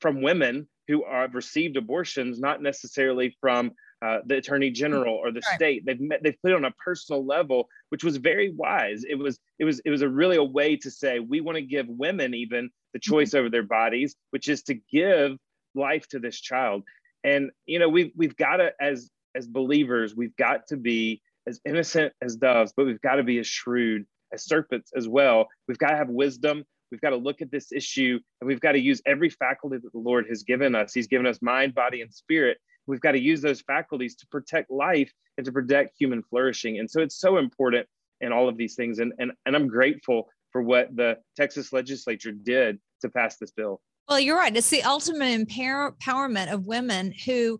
from 0.00 0.20
women 0.20 0.68
who 0.88 1.04
have 1.08 1.34
received 1.34 1.76
abortions, 1.76 2.40
not 2.40 2.60
necessarily 2.60 3.36
from 3.40 3.72
uh, 4.02 4.18
the 4.26 4.36
attorney 4.36 4.70
general 4.70 5.14
or 5.14 5.30
the 5.30 5.42
right. 5.48 5.56
state. 5.56 5.86
They've 5.86 6.00
met, 6.00 6.22
they've 6.22 6.40
put 6.42 6.52
it 6.52 6.56
on 6.56 6.64
a 6.64 6.70
personal 6.72 7.24
level, 7.24 7.68
which 7.88 8.04
was 8.04 8.16
very 8.16 8.50
wise. 8.50 9.04
It 9.08 9.16
was 9.16 9.38
it 9.58 9.64
was 9.64 9.80
it 9.84 9.90
was 9.90 10.02
a 10.02 10.08
really 10.08 10.36
a 10.36 10.44
way 10.44 10.76
to 10.76 10.90
say 10.90 11.18
we 11.18 11.40
want 11.40 11.56
to 11.56 11.62
give 11.62 11.86
women 11.88 12.34
even 12.34 12.70
the 12.92 12.98
mm-hmm. 12.98 13.10
choice 13.10 13.30
mm-hmm. 13.30 13.38
over 13.38 13.50
their 13.50 13.62
bodies, 13.62 14.16
which 14.30 14.48
is 14.48 14.62
to 14.64 14.74
give 14.90 15.36
life 15.74 16.06
to 16.08 16.18
this 16.18 16.40
child. 16.40 16.82
And 17.22 17.50
you 17.66 17.78
know 17.78 17.88
we've 17.88 18.12
we've 18.16 18.36
got 18.36 18.56
to 18.56 18.72
as 18.80 19.10
as 19.34 19.48
believers 19.48 20.14
we've 20.14 20.36
got 20.36 20.68
to 20.68 20.76
be 20.76 21.20
as 21.46 21.60
innocent 21.64 22.12
as 22.22 22.36
doves, 22.36 22.72
but 22.76 22.86
we've 22.86 23.00
got 23.02 23.16
to 23.16 23.22
be 23.22 23.38
as 23.38 23.46
shrewd 23.46 24.06
as 24.32 24.44
serpents 24.44 24.92
as 24.96 25.08
well. 25.08 25.48
We've 25.68 25.78
got 25.78 25.90
to 25.90 25.96
have 25.96 26.08
wisdom. 26.08 26.64
We've 26.90 27.00
got 27.00 27.10
to 27.10 27.16
look 27.16 27.42
at 27.42 27.50
this 27.50 27.72
issue 27.72 28.20
and 28.40 28.48
we've 28.48 28.60
got 28.60 28.72
to 28.72 28.80
use 28.80 29.02
every 29.06 29.30
faculty 29.30 29.78
that 29.78 29.92
the 29.92 29.98
Lord 29.98 30.26
has 30.28 30.42
given 30.42 30.74
us. 30.74 30.94
He's 30.94 31.08
given 31.08 31.26
us 31.26 31.40
mind, 31.42 31.74
body, 31.74 32.02
and 32.02 32.12
spirit. 32.12 32.58
We've 32.86 33.00
got 33.00 33.12
to 33.12 33.20
use 33.20 33.40
those 33.40 33.60
faculties 33.60 34.14
to 34.16 34.26
protect 34.28 34.70
life 34.70 35.12
and 35.36 35.44
to 35.46 35.52
protect 35.52 35.96
human 35.98 36.22
flourishing. 36.22 36.78
And 36.78 36.90
so 36.90 37.00
it's 37.00 37.18
so 37.18 37.38
important 37.38 37.86
in 38.20 38.32
all 38.32 38.48
of 38.48 38.56
these 38.56 38.74
things. 38.74 38.98
And, 38.98 39.12
and, 39.18 39.32
and 39.46 39.56
I'm 39.56 39.68
grateful 39.68 40.28
for 40.52 40.62
what 40.62 40.94
the 40.94 41.18
Texas 41.36 41.72
legislature 41.72 42.32
did 42.32 42.78
to 43.02 43.08
pass 43.08 43.36
this 43.36 43.50
bill. 43.50 43.80
Well, 44.08 44.20
you're 44.20 44.36
right. 44.36 44.54
It's 44.54 44.70
the 44.70 44.82
ultimate 44.82 45.48
empowerment 45.48 46.52
of 46.52 46.66
women 46.66 47.12
who, 47.24 47.58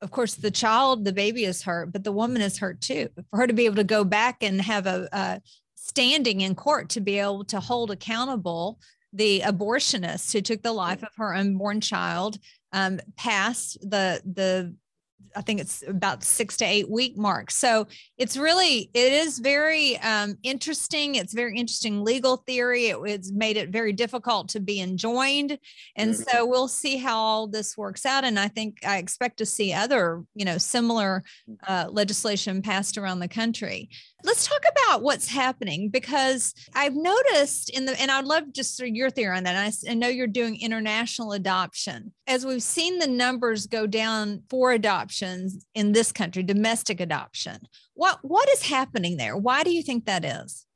of 0.00 0.10
course, 0.10 0.34
the 0.34 0.50
child, 0.50 1.04
the 1.04 1.12
baby 1.12 1.44
is 1.44 1.62
hurt, 1.62 1.92
but 1.92 2.02
the 2.02 2.12
woman 2.12 2.40
is 2.40 2.58
hurt 2.58 2.80
too. 2.80 3.08
For 3.30 3.40
her 3.40 3.46
to 3.46 3.52
be 3.52 3.66
able 3.66 3.76
to 3.76 3.84
go 3.84 4.04
back 4.04 4.42
and 4.42 4.60
have 4.60 4.86
a, 4.86 5.08
a 5.12 5.40
standing 5.76 6.40
in 6.40 6.54
court 6.54 6.88
to 6.90 7.00
be 7.00 7.18
able 7.18 7.44
to 7.44 7.60
hold 7.60 7.90
accountable 7.90 8.78
the 9.12 9.40
abortionist 9.40 10.32
who 10.32 10.40
took 10.40 10.62
the 10.62 10.72
life 10.72 11.02
of 11.02 11.10
her 11.16 11.34
unborn 11.34 11.80
child 11.80 12.38
um, 12.72 13.00
past 13.16 13.78
the 13.80 14.20
the 14.24 14.74
I 15.36 15.42
think 15.42 15.60
it's 15.60 15.84
about 15.86 16.24
six 16.24 16.56
to 16.58 16.64
eight 16.64 16.90
week 16.90 17.16
mark. 17.16 17.50
So 17.50 17.86
it's 18.18 18.36
really, 18.36 18.90
it 18.94 19.12
is 19.12 19.38
very 19.38 19.96
um, 19.98 20.36
interesting. 20.42 21.14
It's 21.14 21.34
very 21.34 21.56
interesting 21.56 22.02
legal 22.02 22.38
theory. 22.38 22.86
It, 22.86 22.98
it's 23.06 23.30
made 23.30 23.56
it 23.56 23.70
very 23.70 23.92
difficult 23.92 24.48
to 24.50 24.60
be 24.60 24.80
enjoined. 24.80 25.58
And 25.96 26.14
mm-hmm. 26.14 26.22
so 26.22 26.46
we'll 26.46 26.68
see 26.68 26.96
how 26.96 27.18
all 27.18 27.46
this 27.46 27.76
works 27.76 28.04
out. 28.04 28.24
And 28.24 28.38
I 28.38 28.48
think 28.48 28.78
I 28.84 28.98
expect 28.98 29.38
to 29.38 29.46
see 29.46 29.72
other, 29.72 30.24
you 30.34 30.44
know, 30.44 30.58
similar 30.58 31.22
mm. 31.48 31.56
uh, 31.66 31.88
legislation 31.90 32.62
passed 32.62 32.98
around 32.98 33.20
the 33.20 33.28
country. 33.28 33.90
Let's 34.22 34.46
talk 34.46 34.62
about 34.70 35.02
what's 35.02 35.28
happening 35.28 35.88
because 35.88 36.54
I've 36.74 36.94
noticed 36.94 37.70
in 37.70 37.86
the, 37.86 38.00
and 38.00 38.10
I'd 38.10 38.24
love 38.24 38.52
just 38.52 38.78
your 38.80 39.10
theory 39.10 39.36
on 39.36 39.44
that. 39.44 39.56
I, 39.56 39.90
I 39.90 39.94
know 39.94 40.08
you're 40.08 40.26
doing 40.26 40.60
international 40.60 41.32
adoption. 41.32 42.12
As 42.26 42.44
we've 42.44 42.62
seen 42.62 42.98
the 42.98 43.06
numbers 43.06 43.66
go 43.66 43.86
down 43.86 44.42
for 44.50 44.72
adoptions 44.72 45.64
in 45.74 45.92
this 45.92 46.12
country, 46.12 46.42
domestic 46.42 47.00
adoption, 47.00 47.60
what, 47.94 48.18
what 48.22 48.48
is 48.50 48.62
happening 48.62 49.16
there? 49.16 49.36
Why 49.36 49.62
do 49.62 49.70
you 49.70 49.82
think 49.82 50.06
that 50.06 50.24
is? 50.24 50.66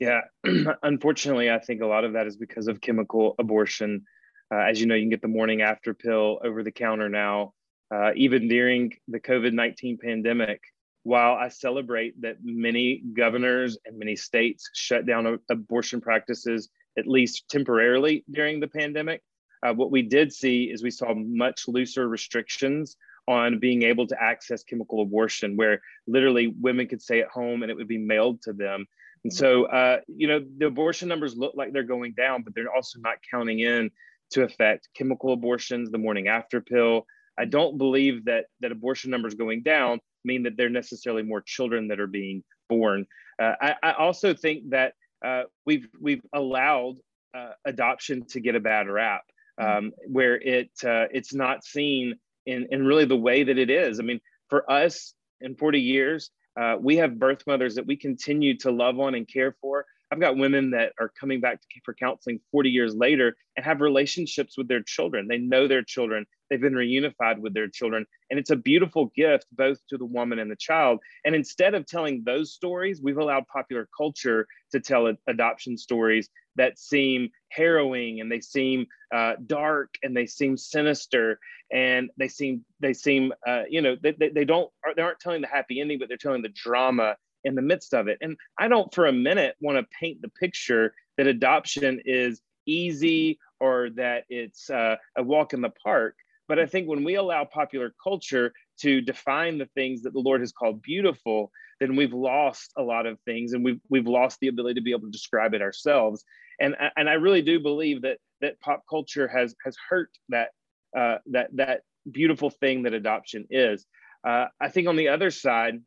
Yeah, 0.00 0.22
unfortunately, 0.82 1.50
I 1.50 1.58
think 1.58 1.82
a 1.82 1.86
lot 1.86 2.04
of 2.04 2.14
that 2.14 2.26
is 2.26 2.36
because 2.36 2.68
of 2.68 2.80
chemical 2.80 3.34
abortion. 3.38 4.04
Uh, 4.52 4.58
as 4.58 4.80
you 4.80 4.86
know, 4.86 4.94
you 4.94 5.02
can 5.02 5.10
get 5.10 5.22
the 5.22 5.28
morning 5.28 5.62
after 5.62 5.94
pill 5.94 6.40
over 6.42 6.62
the 6.62 6.72
counter 6.72 7.08
now. 7.08 7.52
Uh, 7.94 8.12
even 8.14 8.48
during 8.48 8.92
the 9.08 9.20
COVID 9.20 9.52
19 9.52 9.98
pandemic, 9.98 10.60
while 11.02 11.34
I 11.34 11.48
celebrate 11.48 12.20
that 12.22 12.36
many 12.42 13.02
governors 13.14 13.78
and 13.86 13.98
many 13.98 14.16
states 14.16 14.70
shut 14.74 15.06
down 15.06 15.38
abortion 15.50 16.00
practices, 16.00 16.68
at 16.98 17.06
least 17.06 17.48
temporarily 17.48 18.24
during 18.30 18.60
the 18.60 18.68
pandemic, 18.68 19.22
uh, 19.62 19.72
what 19.72 19.90
we 19.90 20.02
did 20.02 20.32
see 20.32 20.64
is 20.64 20.82
we 20.82 20.90
saw 20.90 21.14
much 21.14 21.68
looser 21.68 22.08
restrictions 22.08 22.96
on 23.28 23.58
being 23.58 23.82
able 23.82 24.06
to 24.06 24.22
access 24.22 24.64
chemical 24.64 25.02
abortion, 25.02 25.56
where 25.56 25.80
literally 26.06 26.48
women 26.60 26.86
could 26.86 27.02
stay 27.02 27.20
at 27.20 27.28
home 27.28 27.62
and 27.62 27.70
it 27.70 27.76
would 27.76 27.88
be 27.88 27.98
mailed 27.98 28.42
to 28.42 28.52
them. 28.52 28.86
And 29.24 29.32
so, 29.32 29.64
uh, 29.66 30.00
you 30.08 30.26
know, 30.26 30.44
the 30.58 30.66
abortion 30.66 31.08
numbers 31.08 31.36
look 31.36 31.54
like 31.54 31.72
they're 31.72 31.82
going 31.82 32.12
down, 32.12 32.42
but 32.42 32.54
they're 32.54 32.74
also 32.74 32.98
not 33.00 33.18
counting 33.30 33.60
in 33.60 33.90
to 34.30 34.44
affect 34.44 34.88
chemical 34.94 35.32
abortions, 35.32 35.90
the 35.90 35.98
morning 35.98 36.28
after 36.28 36.60
pill. 36.60 37.06
I 37.38 37.44
don't 37.44 37.78
believe 37.78 38.24
that 38.26 38.46
that 38.60 38.72
abortion 38.72 39.10
numbers 39.10 39.34
going 39.34 39.62
down 39.62 40.00
mean 40.24 40.42
that 40.44 40.56
there 40.56 40.66
are 40.66 40.70
necessarily 40.70 41.22
more 41.22 41.40
children 41.40 41.88
that 41.88 42.00
are 42.00 42.06
being 42.06 42.42
born. 42.68 43.06
Uh, 43.40 43.54
I, 43.60 43.74
I, 43.82 43.92
also 43.92 44.34
think 44.34 44.70
that 44.70 44.94
uh, 45.24 45.44
we've 45.66 45.88
we've 46.00 46.22
allowed 46.32 46.96
uh, 47.34 47.52
adoption 47.64 48.26
to 48.26 48.40
get 48.40 48.54
a 48.54 48.60
bad 48.60 48.88
rap, 48.88 49.22
um, 49.58 49.92
where 50.06 50.36
it 50.36 50.70
uh, 50.84 51.06
it's 51.12 51.34
not 51.34 51.64
seen 51.64 52.16
in 52.46 52.68
in 52.70 52.84
really 52.84 53.04
the 53.04 53.16
way 53.16 53.44
that 53.44 53.58
it 53.58 53.70
is. 53.70 54.00
I 54.00 54.02
mean, 54.02 54.20
for 54.48 54.70
us 54.70 55.14
in 55.40 55.56
40 55.56 55.80
years, 55.80 56.30
uh, 56.60 56.76
we 56.78 56.96
have 56.96 57.18
birth 57.18 57.42
mothers 57.46 57.76
that 57.76 57.86
we 57.86 57.96
continue 57.96 58.56
to 58.58 58.70
love 58.70 58.98
on 59.00 59.14
and 59.14 59.26
care 59.26 59.56
for. 59.60 59.86
I've 60.12 60.20
got 60.20 60.36
women 60.36 60.70
that 60.70 60.92
are 60.98 61.12
coming 61.20 61.40
back 61.40 61.60
for 61.84 61.94
counseling 61.94 62.40
40 62.50 62.70
years 62.70 62.94
later 62.94 63.36
and 63.56 63.64
have 63.64 63.80
relationships 63.80 64.58
with 64.58 64.66
their 64.66 64.82
children. 64.82 65.28
They 65.28 65.38
know 65.38 65.68
their 65.68 65.84
children. 65.84 66.26
They've 66.48 66.60
been 66.60 66.74
reunified 66.74 67.38
with 67.38 67.54
their 67.54 67.68
children. 67.68 68.04
And 68.28 68.38
it's 68.38 68.50
a 68.50 68.56
beautiful 68.56 69.12
gift 69.14 69.46
both 69.52 69.78
to 69.88 69.96
the 69.96 70.04
woman 70.04 70.40
and 70.40 70.50
the 70.50 70.56
child. 70.56 70.98
And 71.24 71.34
instead 71.34 71.74
of 71.74 71.86
telling 71.86 72.24
those 72.24 72.52
stories, 72.52 73.00
we've 73.00 73.18
allowed 73.18 73.46
popular 73.46 73.88
culture 73.96 74.46
to 74.72 74.80
tell 74.80 75.12
adoption 75.28 75.78
stories 75.78 76.28
that 76.56 76.78
seem 76.78 77.30
harrowing 77.50 78.20
and 78.20 78.30
they 78.30 78.40
seem 78.40 78.86
uh, 79.14 79.34
dark 79.46 79.94
and 80.02 80.16
they 80.16 80.26
seem 80.26 80.56
sinister 80.56 81.38
and 81.72 82.10
they 82.18 82.28
seem 82.28 82.64
they 82.80 82.92
seem 82.92 83.32
uh, 83.46 83.62
you 83.68 83.80
know 83.80 83.96
they, 84.02 84.12
they, 84.12 84.28
they 84.30 84.44
don't 84.44 84.70
they 84.96 85.02
aren't 85.02 85.20
telling 85.20 85.40
the 85.40 85.46
happy 85.46 85.80
ending 85.80 85.98
but 85.98 86.08
they're 86.08 86.16
telling 86.16 86.42
the 86.42 86.48
drama 86.48 87.16
in 87.44 87.54
the 87.54 87.62
midst 87.62 87.94
of 87.94 88.08
it. 88.08 88.18
And 88.20 88.36
I 88.58 88.68
don't 88.68 88.92
for 88.94 89.06
a 89.06 89.12
minute 89.12 89.56
want 89.60 89.78
to 89.78 89.96
paint 89.98 90.22
the 90.22 90.28
picture 90.28 90.94
that 91.16 91.26
adoption 91.26 92.00
is 92.04 92.40
easy 92.66 93.38
or 93.58 93.90
that 93.96 94.24
it's 94.28 94.70
uh, 94.70 94.96
a 95.16 95.22
walk 95.22 95.52
in 95.52 95.60
the 95.60 95.72
park. 95.82 96.16
But 96.48 96.58
I 96.58 96.66
think 96.66 96.88
when 96.88 97.04
we 97.04 97.14
allow 97.14 97.44
popular 97.44 97.94
culture 98.02 98.52
to 98.80 99.00
define 99.00 99.58
the 99.58 99.68
things 99.74 100.02
that 100.02 100.12
the 100.12 100.20
Lord 100.20 100.40
has 100.40 100.52
called 100.52 100.82
beautiful, 100.82 101.52
then 101.78 101.96
we've 101.96 102.12
lost 102.12 102.72
a 102.76 102.82
lot 102.82 103.06
of 103.06 103.18
things 103.20 103.52
and 103.52 103.64
we've, 103.64 103.80
we've 103.88 104.06
lost 104.06 104.38
the 104.40 104.48
ability 104.48 104.74
to 104.74 104.82
be 104.82 104.90
able 104.90 105.02
to 105.02 105.10
describe 105.10 105.54
it 105.54 105.62
ourselves. 105.62 106.24
And, 106.60 106.76
and 106.96 107.08
I 107.08 107.14
really 107.14 107.42
do 107.42 107.60
believe 107.60 108.02
that, 108.02 108.18
that 108.40 108.60
pop 108.60 108.82
culture 108.88 109.28
has, 109.28 109.54
has 109.64 109.76
hurt 109.88 110.10
that, 110.28 110.48
uh, 110.96 111.18
that, 111.30 111.50
that 111.54 111.82
beautiful 112.10 112.50
thing 112.50 112.82
that 112.82 112.94
adoption 112.94 113.46
is. 113.50 113.86
Uh, 114.26 114.46
I 114.60 114.68
think 114.68 114.88
on 114.88 114.96
the 114.96 115.08
other 115.08 115.30
side, 115.30 115.80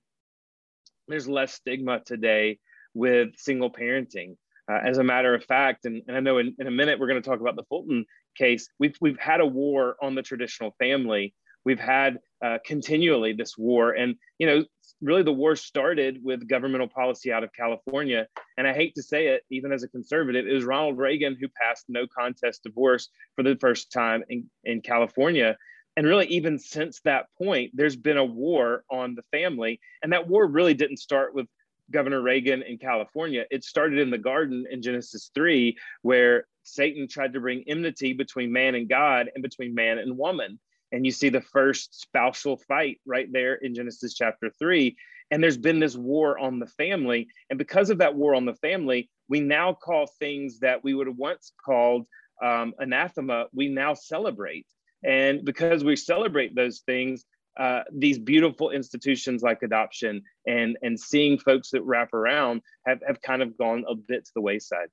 there's 1.08 1.28
less 1.28 1.54
stigma 1.54 2.02
today 2.06 2.60
with 2.94 3.30
single 3.38 3.72
parenting. 3.72 4.36
Uh, 4.72 4.80
as 4.86 4.98
a 4.98 5.04
matter 5.04 5.36
of 5.36 5.44
fact, 5.44 5.86
and, 5.86 6.02
and 6.08 6.16
I 6.16 6.22
know 6.22 6.38
in, 6.38 6.56
in 6.60 6.68
a 6.68 6.72
minute 6.72 7.00
we're 7.00 7.08
going 7.08 7.22
to 7.22 7.30
talk 7.30 7.42
about 7.42 7.56
the 7.56 7.64
Fulton 7.64 8.06
case, 8.38 8.70
we've, 8.80 8.96
we've 9.02 9.20
had 9.20 9.42
a 9.42 9.46
war 9.46 9.96
on 10.02 10.16
the 10.16 10.22
traditional 10.22 10.74
family. 10.80 11.34
We've 11.66 11.80
had 11.80 12.20
uh, 12.44 12.60
continually 12.66 13.34
this 13.34 13.58
war. 13.58 13.92
And, 13.92 14.16
you 14.38 14.48
know, 14.48 14.64
really 15.02 15.24
the 15.24 15.34
war 15.34 15.56
started 15.56 16.20
with 16.24 16.48
governmental 16.48 16.88
policy 16.88 17.32
out 17.32 17.44
of 17.44 17.52
California. 17.54 18.28
And 18.58 18.68
I 18.68 18.74
hate 18.74 18.96
to 18.96 19.04
say 19.04 19.28
it, 19.28 19.44
even 19.50 19.72
as 19.72 19.84
a 19.84 19.90
conservative, 19.90 20.48
it 20.48 20.54
was 20.54 20.64
Ronald 20.64 20.98
Reagan 20.98 21.38
who 21.40 21.48
passed 21.62 21.86
no 21.90 22.06
contest 22.08 22.64
divorce 22.64 23.10
for 23.36 23.44
the 23.44 23.58
first 23.60 23.92
time 23.92 24.24
in, 24.30 24.50
in 24.64 24.82
California 24.82 25.58
and 25.96 26.08
really 26.08 26.28
even 26.28 26.58
since 26.58 27.00
that 27.02 27.28
point 27.38 27.72
there's 27.74 27.96
been 27.96 28.18
a 28.18 28.26
war 28.26 28.84
on 28.90 29.16
the 29.16 29.24
family. 29.24 29.80
And 30.02 30.12
that 30.14 30.28
war 30.28 30.46
really 30.48 30.74
didn't 30.74 30.98
start 30.98 31.36
with 31.36 31.48
governor 31.92 32.22
reagan 32.22 32.64
in 32.64 32.78
california. 32.78 33.46
It 33.52 33.64
started 33.64 34.00
in 34.00 34.10
the 34.10 34.18
garden 34.18 34.66
in 34.70 34.82
genesis 34.82 35.32
3 35.36 35.78
where 36.02 36.48
satan 36.64 37.08
tried 37.08 37.34
to 37.34 37.42
bring 37.42 37.64
enmity 37.68 38.14
between 38.14 38.52
man 38.52 38.76
and 38.76 38.88
god 38.88 39.30
and 39.34 39.42
between 39.42 39.76
man 39.76 40.00
and 40.00 40.18
woman. 40.18 40.60
And 40.92 41.06
you 41.06 41.12
see 41.12 41.30
the 41.30 41.42
first 41.42 42.00
spousal 42.00 42.58
fight 42.58 43.00
right 43.06 43.32
there 43.32 43.56
in 43.56 43.76
genesis 43.76 44.14
chapter 44.14 44.52
3 44.58 44.96
and 45.32 45.44
there's 45.44 45.58
been 45.58 45.80
this 45.80 45.96
war 45.96 46.38
on 46.38 46.60
the 46.60 46.68
family. 46.68 47.28
And 47.50 47.58
because 47.58 47.90
of 47.90 47.98
that 48.00 48.16
war 48.16 48.34
on 48.36 48.46
the 48.46 48.56
family 48.56 49.10
we 49.28 49.40
now 49.42 49.74
call 49.74 50.08
things 50.20 50.60
that 50.60 50.84
we 50.84 50.94
would 50.94 51.08
have 51.08 51.18
once 51.18 51.52
called 51.64 52.08
um, 52.42 52.74
anathema 52.80 53.46
we 53.54 53.68
now 53.68 53.94
celebrate 53.94 54.66
and 55.04 55.44
because 55.44 55.84
we 55.84 55.96
celebrate 55.96 56.56
those 56.56 56.82
things, 56.86 57.26
uh, 57.60 57.82
these 57.92 58.18
beautiful 58.18 58.72
institutions 58.72 59.44
like 59.44 59.62
adoption 59.62 60.24
and, 60.48 60.78
and 60.82 61.00
seeing 61.00 61.38
folks 61.38 61.70
that 61.72 61.84
wrap 61.84 62.14
around 62.14 62.62
have, 62.88 63.00
have 63.08 63.22
kind 63.22 63.42
of 63.42 63.58
gone 63.58 63.84
a 63.88 63.96
bit 63.96 64.26
to 64.26 64.32
the 64.36 64.42
wayside. 64.42 64.88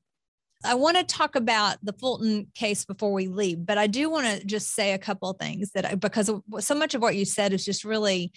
I 0.62 0.75
want 0.75 0.99
to 0.99 1.05
talk 1.05 1.37
about 1.37 1.79
the 1.83 1.95
Fulton 1.95 2.49
case 2.55 2.85
before 2.85 3.12
we 3.12 3.29
leave, 3.29 3.64
but 3.64 3.79
I 3.79 3.87
do 3.87 4.11
want 4.11 4.26
to 4.26 4.45
just 4.45 4.75
say 4.75 4.93
a 4.93 4.99
couple 4.99 5.33
things 5.33 5.71
that 5.73 5.87
I, 5.87 5.95
because 5.95 6.31
so 6.59 6.75
much 6.75 6.95
of 6.95 7.00
what 7.00 7.17
you 7.17 7.25
said 7.25 7.55
is 7.55 7.64
just 7.64 7.83
really, 7.83 8.31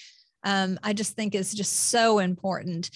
um, 0.45 0.79
I 0.83 0.93
just 0.93 1.17
think 1.17 1.35
is 1.35 1.53
just 1.53 1.73
so 1.89 2.19
important. 2.19 2.89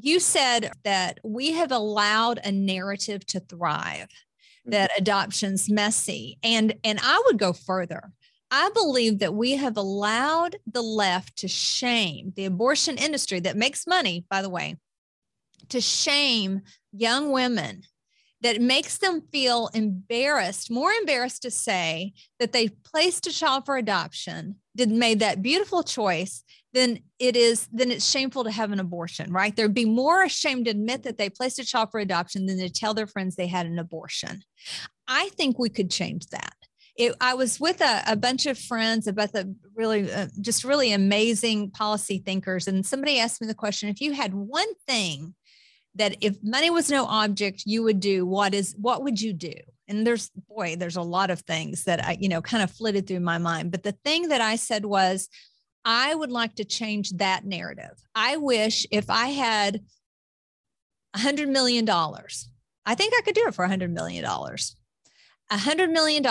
You 0.00 0.18
said 0.18 0.72
that 0.82 1.20
we 1.22 1.52
have 1.52 1.70
allowed 1.70 2.40
a 2.42 2.50
narrative 2.50 3.24
to 3.26 3.40
thrive 3.40 4.08
Mm-hmm. 4.66 4.72
that 4.72 4.90
adoption's 4.98 5.70
messy. 5.70 6.38
And 6.42 6.74
and 6.84 6.98
I 7.02 7.22
would 7.26 7.38
go 7.38 7.52
further. 7.52 8.12
I 8.50 8.70
believe 8.74 9.18
that 9.20 9.34
we 9.34 9.52
have 9.56 9.76
allowed 9.76 10.56
the 10.66 10.82
left 10.82 11.36
to 11.38 11.48
shame 11.48 12.32
the 12.36 12.44
abortion 12.44 12.96
industry 12.96 13.40
that 13.40 13.56
makes 13.56 13.86
money, 13.86 14.24
by 14.30 14.42
the 14.42 14.48
way, 14.48 14.76
to 15.68 15.80
shame 15.80 16.62
young 16.92 17.32
women 17.32 17.82
that 18.42 18.60
makes 18.60 18.98
them 18.98 19.22
feel 19.32 19.68
embarrassed, 19.74 20.70
more 20.70 20.92
embarrassed 20.92 21.42
to 21.42 21.50
say 21.50 22.12
that 22.38 22.52
they 22.52 22.68
placed 22.68 23.26
a 23.26 23.32
child 23.32 23.66
for 23.66 23.76
adoption, 23.76 24.56
did 24.76 24.90
made 24.90 25.20
that 25.20 25.42
beautiful 25.42 25.82
choice, 25.82 26.44
then 26.76 27.00
it 27.18 27.36
is 27.36 27.68
then 27.72 27.90
it's 27.90 28.08
shameful 28.08 28.44
to 28.44 28.50
have 28.50 28.70
an 28.70 28.80
abortion, 28.80 29.32
right? 29.32 29.56
They'd 29.56 29.72
be 29.72 29.86
more 29.86 30.22
ashamed 30.22 30.66
to 30.66 30.72
admit 30.72 31.04
that 31.04 31.16
they 31.16 31.30
placed 31.30 31.58
a 31.58 31.64
child 31.64 31.90
for 31.90 32.00
adoption 32.00 32.44
than 32.44 32.58
to 32.58 32.68
tell 32.68 32.92
their 32.92 33.06
friends 33.06 33.34
they 33.34 33.46
had 33.46 33.66
an 33.66 33.78
abortion. 33.78 34.42
I 35.08 35.30
think 35.30 35.58
we 35.58 35.70
could 35.70 35.90
change 35.90 36.26
that. 36.28 36.54
It, 36.96 37.14
I 37.20 37.34
was 37.34 37.58
with 37.58 37.80
a, 37.80 38.02
a, 38.06 38.16
bunch 38.16 38.46
of 38.46 38.58
friends 38.58 39.06
about 39.06 39.32
the 39.32 39.54
really, 39.74 40.10
uh, 40.10 40.28
just 40.40 40.64
really 40.64 40.92
amazing 40.92 41.70
policy 41.70 42.22
thinkers, 42.24 42.68
and 42.68 42.84
somebody 42.84 43.18
asked 43.18 43.40
me 43.40 43.46
the 43.46 43.54
question: 43.54 43.88
If 43.88 44.00
you 44.00 44.12
had 44.12 44.34
one 44.34 44.72
thing 44.86 45.34
that 45.94 46.16
if 46.20 46.36
money 46.42 46.70
was 46.70 46.90
no 46.90 47.06
object, 47.06 47.62
you 47.64 47.82
would 47.82 48.00
do, 48.00 48.26
what 48.26 48.54
is, 48.54 48.74
what 48.78 49.02
would 49.02 49.20
you 49.20 49.32
do? 49.32 49.54
And 49.88 50.06
there's, 50.06 50.30
boy, 50.48 50.76
there's 50.76 50.96
a 50.96 51.02
lot 51.02 51.30
of 51.30 51.40
things 51.40 51.84
that 51.84 52.04
I, 52.04 52.18
you 52.20 52.28
know, 52.28 52.42
kind 52.42 52.62
of 52.62 52.70
flitted 52.70 53.06
through 53.06 53.20
my 53.20 53.38
mind. 53.38 53.70
But 53.70 53.82
the 53.82 53.96
thing 54.04 54.28
that 54.28 54.42
I 54.42 54.56
said 54.56 54.84
was, 54.84 55.28
I 55.88 56.12
would 56.12 56.32
like 56.32 56.56
to 56.56 56.64
change 56.64 57.12
that 57.12 57.44
narrative. 57.44 57.94
I 58.12 58.38
wish 58.38 58.88
if 58.90 59.08
I 59.08 59.28
had 59.28 59.82
a 61.14 61.18
$100 61.18 61.48
million, 61.48 61.88
I 61.88 62.94
think 62.96 63.14
I 63.16 63.22
could 63.22 63.36
do 63.36 63.46
it 63.46 63.54
for 63.54 63.64
a 63.64 63.68
$100 63.68 63.92
million. 63.92 64.24
A 64.24 65.56
$100 65.56 65.92
million, 65.92 66.26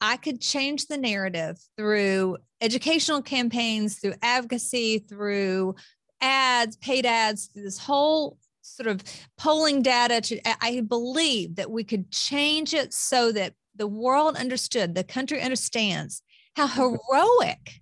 I 0.00 0.16
could 0.18 0.40
change 0.40 0.86
the 0.86 0.96
narrative 0.96 1.58
through 1.76 2.38
educational 2.60 3.22
campaigns, 3.22 3.98
through 3.98 4.14
advocacy, 4.22 5.00
through 5.00 5.74
ads, 6.20 6.76
paid 6.76 7.04
ads, 7.04 7.46
through 7.46 7.64
this 7.64 7.78
whole 7.78 8.38
sort 8.60 8.86
of 8.86 9.02
polling 9.36 9.82
data. 9.82 10.20
To, 10.20 10.64
I 10.64 10.80
believe 10.86 11.56
that 11.56 11.72
we 11.72 11.82
could 11.82 12.12
change 12.12 12.72
it 12.72 12.94
so 12.94 13.32
that 13.32 13.54
the 13.74 13.88
world 13.88 14.36
understood, 14.36 14.94
the 14.94 15.02
country 15.02 15.42
understands 15.42 16.22
how 16.54 16.68
mm-hmm. 16.68 16.94
heroic 17.10 17.81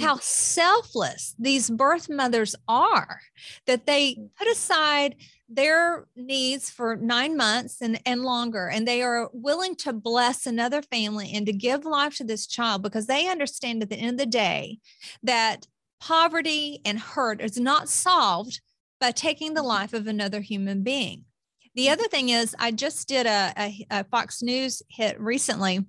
how 0.00 0.18
selfless 0.20 1.34
these 1.38 1.70
birth 1.70 2.08
mothers 2.10 2.56
are 2.66 3.20
that 3.66 3.86
they 3.86 4.14
mm. 4.14 4.28
put 4.36 4.48
aside 4.48 5.16
their 5.48 6.06
needs 6.16 6.70
for 6.70 6.96
nine 6.96 7.36
months 7.36 7.80
and, 7.80 8.00
and 8.06 8.22
longer 8.22 8.68
and 8.68 8.88
they 8.88 9.02
are 9.02 9.28
willing 9.32 9.76
to 9.76 9.92
bless 9.92 10.46
another 10.46 10.82
family 10.82 11.30
and 11.32 11.46
to 11.46 11.52
give 11.52 11.84
life 11.84 12.16
to 12.16 12.24
this 12.24 12.46
child 12.46 12.82
because 12.82 13.06
they 13.06 13.28
understand 13.28 13.82
at 13.82 13.90
the 13.90 13.96
end 13.96 14.12
of 14.12 14.18
the 14.18 14.26
day 14.26 14.78
that 15.22 15.66
poverty 16.00 16.80
and 16.84 16.98
hurt 16.98 17.40
is 17.40 17.58
not 17.58 17.88
solved 17.88 18.60
by 19.00 19.10
taking 19.10 19.54
the 19.54 19.60
mm-hmm. 19.60 19.68
life 19.68 19.92
of 19.92 20.06
another 20.06 20.40
human 20.40 20.82
being 20.82 21.24
the 21.74 21.86
mm. 21.86 21.92
other 21.92 22.08
thing 22.08 22.30
is 22.30 22.56
i 22.58 22.72
just 22.72 23.06
did 23.06 23.26
a, 23.26 23.52
a, 23.56 23.86
a 23.90 24.04
fox 24.04 24.42
news 24.42 24.82
hit 24.88 25.20
recently 25.20 25.84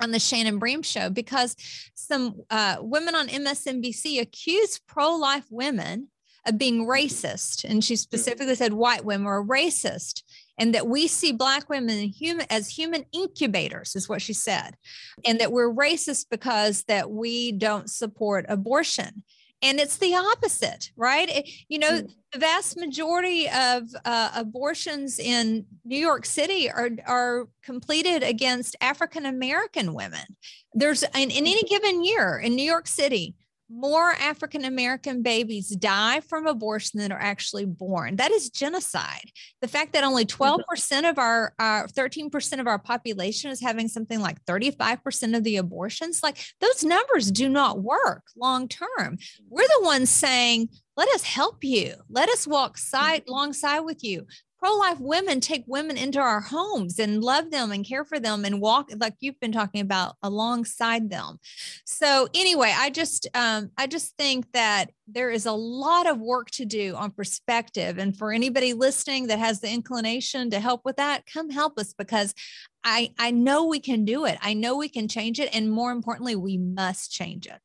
on 0.00 0.10
the 0.10 0.18
Shannon 0.18 0.58
Bream 0.58 0.82
show 0.82 1.10
because 1.10 1.56
some 1.94 2.42
uh, 2.50 2.76
women 2.80 3.14
on 3.14 3.28
MSNBC 3.28 4.20
accused 4.20 4.86
pro 4.86 5.14
life 5.16 5.46
women 5.50 6.08
of 6.46 6.58
being 6.58 6.86
racist. 6.86 7.64
And 7.64 7.82
she 7.84 7.96
specifically 7.96 8.54
said 8.54 8.72
white 8.72 9.04
women 9.04 9.26
are 9.26 9.42
racist 9.42 10.22
and 10.58 10.74
that 10.74 10.86
we 10.86 11.06
see 11.06 11.32
black 11.32 11.68
women 11.68 11.98
human 12.08 12.46
as 12.48 12.68
human 12.68 13.04
incubators 13.12 13.96
is 13.96 14.08
what 14.08 14.22
she 14.22 14.32
said. 14.32 14.76
And 15.24 15.40
that 15.40 15.52
we're 15.52 15.72
racist 15.72 16.26
because 16.30 16.84
that 16.84 17.10
we 17.10 17.52
don't 17.52 17.90
support 17.90 18.46
abortion 18.48 19.24
and 19.62 19.80
it's 19.80 19.96
the 19.96 20.14
opposite 20.14 20.90
right? 20.96 21.28
It, 21.28 21.48
you 21.68 21.78
know 21.78 22.00
mm. 22.02 22.10
the 22.32 22.38
vast 22.38 22.76
majority 22.76 23.48
of 23.48 23.84
uh, 24.04 24.30
abortions 24.34 25.18
in 25.18 25.66
new 25.84 25.98
york 25.98 26.26
city 26.26 26.70
are 26.70 26.90
are 27.06 27.48
completed 27.62 28.22
against 28.22 28.76
african 28.80 29.26
american 29.26 29.94
women. 29.94 30.24
There's 30.74 31.02
in, 31.02 31.30
in 31.30 31.46
any 31.46 31.62
given 31.62 32.04
year 32.04 32.38
in 32.38 32.54
new 32.54 32.64
york 32.64 32.86
city 32.86 33.34
more 33.68 34.12
African 34.12 34.64
American 34.64 35.22
babies 35.22 35.70
die 35.70 36.20
from 36.20 36.46
abortion 36.46 37.00
than 37.00 37.12
are 37.12 37.20
actually 37.20 37.64
born. 37.64 38.16
That 38.16 38.30
is 38.30 38.50
genocide. 38.50 39.30
The 39.60 39.68
fact 39.68 39.92
that 39.92 40.04
only 40.04 40.24
12% 40.24 40.60
mm-hmm. 40.60 41.04
of 41.04 41.18
our, 41.18 41.52
uh, 41.58 41.84
13% 41.84 42.60
of 42.60 42.66
our 42.66 42.78
population 42.78 43.50
is 43.50 43.60
having 43.60 43.88
something 43.88 44.20
like 44.20 44.44
35% 44.44 45.36
of 45.36 45.44
the 45.44 45.56
abortions, 45.56 46.22
like 46.22 46.38
those 46.60 46.84
numbers 46.84 47.30
do 47.30 47.48
not 47.48 47.82
work 47.82 48.22
long 48.36 48.68
term. 48.68 49.18
We're 49.48 49.66
the 49.66 49.84
ones 49.84 50.10
saying, 50.10 50.68
let 50.96 51.08
us 51.10 51.24
help 51.24 51.62
you. 51.62 51.94
Let 52.08 52.28
us 52.30 52.46
walk 52.46 52.78
side 52.78 53.22
mm-hmm. 53.22 53.32
alongside 53.32 53.80
with 53.80 54.02
you 54.02 54.26
pro-life 54.58 54.98
women 55.00 55.40
take 55.40 55.64
women 55.66 55.96
into 55.96 56.18
our 56.18 56.40
homes 56.40 56.98
and 56.98 57.22
love 57.22 57.50
them 57.50 57.70
and 57.72 57.86
care 57.86 58.04
for 58.04 58.18
them 58.18 58.44
and 58.44 58.60
walk 58.60 58.90
like 58.98 59.14
you've 59.20 59.38
been 59.40 59.52
talking 59.52 59.80
about 59.80 60.16
alongside 60.22 61.10
them. 61.10 61.38
So 61.84 62.28
anyway 62.34 62.72
i 62.76 62.90
just 62.90 63.28
um, 63.34 63.70
i 63.76 63.86
just 63.86 64.16
think 64.16 64.50
that 64.52 64.90
there 65.06 65.30
is 65.30 65.46
a 65.46 65.52
lot 65.52 66.06
of 66.06 66.18
work 66.18 66.50
to 66.52 66.64
do 66.64 66.94
on 66.96 67.10
perspective. 67.10 67.98
And 67.98 68.16
for 68.16 68.32
anybody 68.32 68.72
listening 68.72 69.26
that 69.28 69.38
has 69.38 69.60
the 69.60 69.70
inclination 69.70 70.50
to 70.50 70.60
help 70.60 70.84
with 70.84 70.96
that 70.96 71.26
come 71.26 71.50
help 71.50 71.78
us 71.78 71.92
because 71.92 72.34
i 72.84 73.12
i 73.18 73.30
know 73.30 73.66
we 73.66 73.80
can 73.80 74.04
do 74.04 74.24
it. 74.24 74.38
I 74.40 74.54
know 74.54 74.76
we 74.76 74.88
can 74.88 75.08
change 75.08 75.38
it. 75.38 75.54
And 75.54 75.70
more 75.70 75.92
importantly 75.92 76.36
we 76.36 76.56
must 76.58 77.12
change 77.12 77.46
it. 77.46 77.60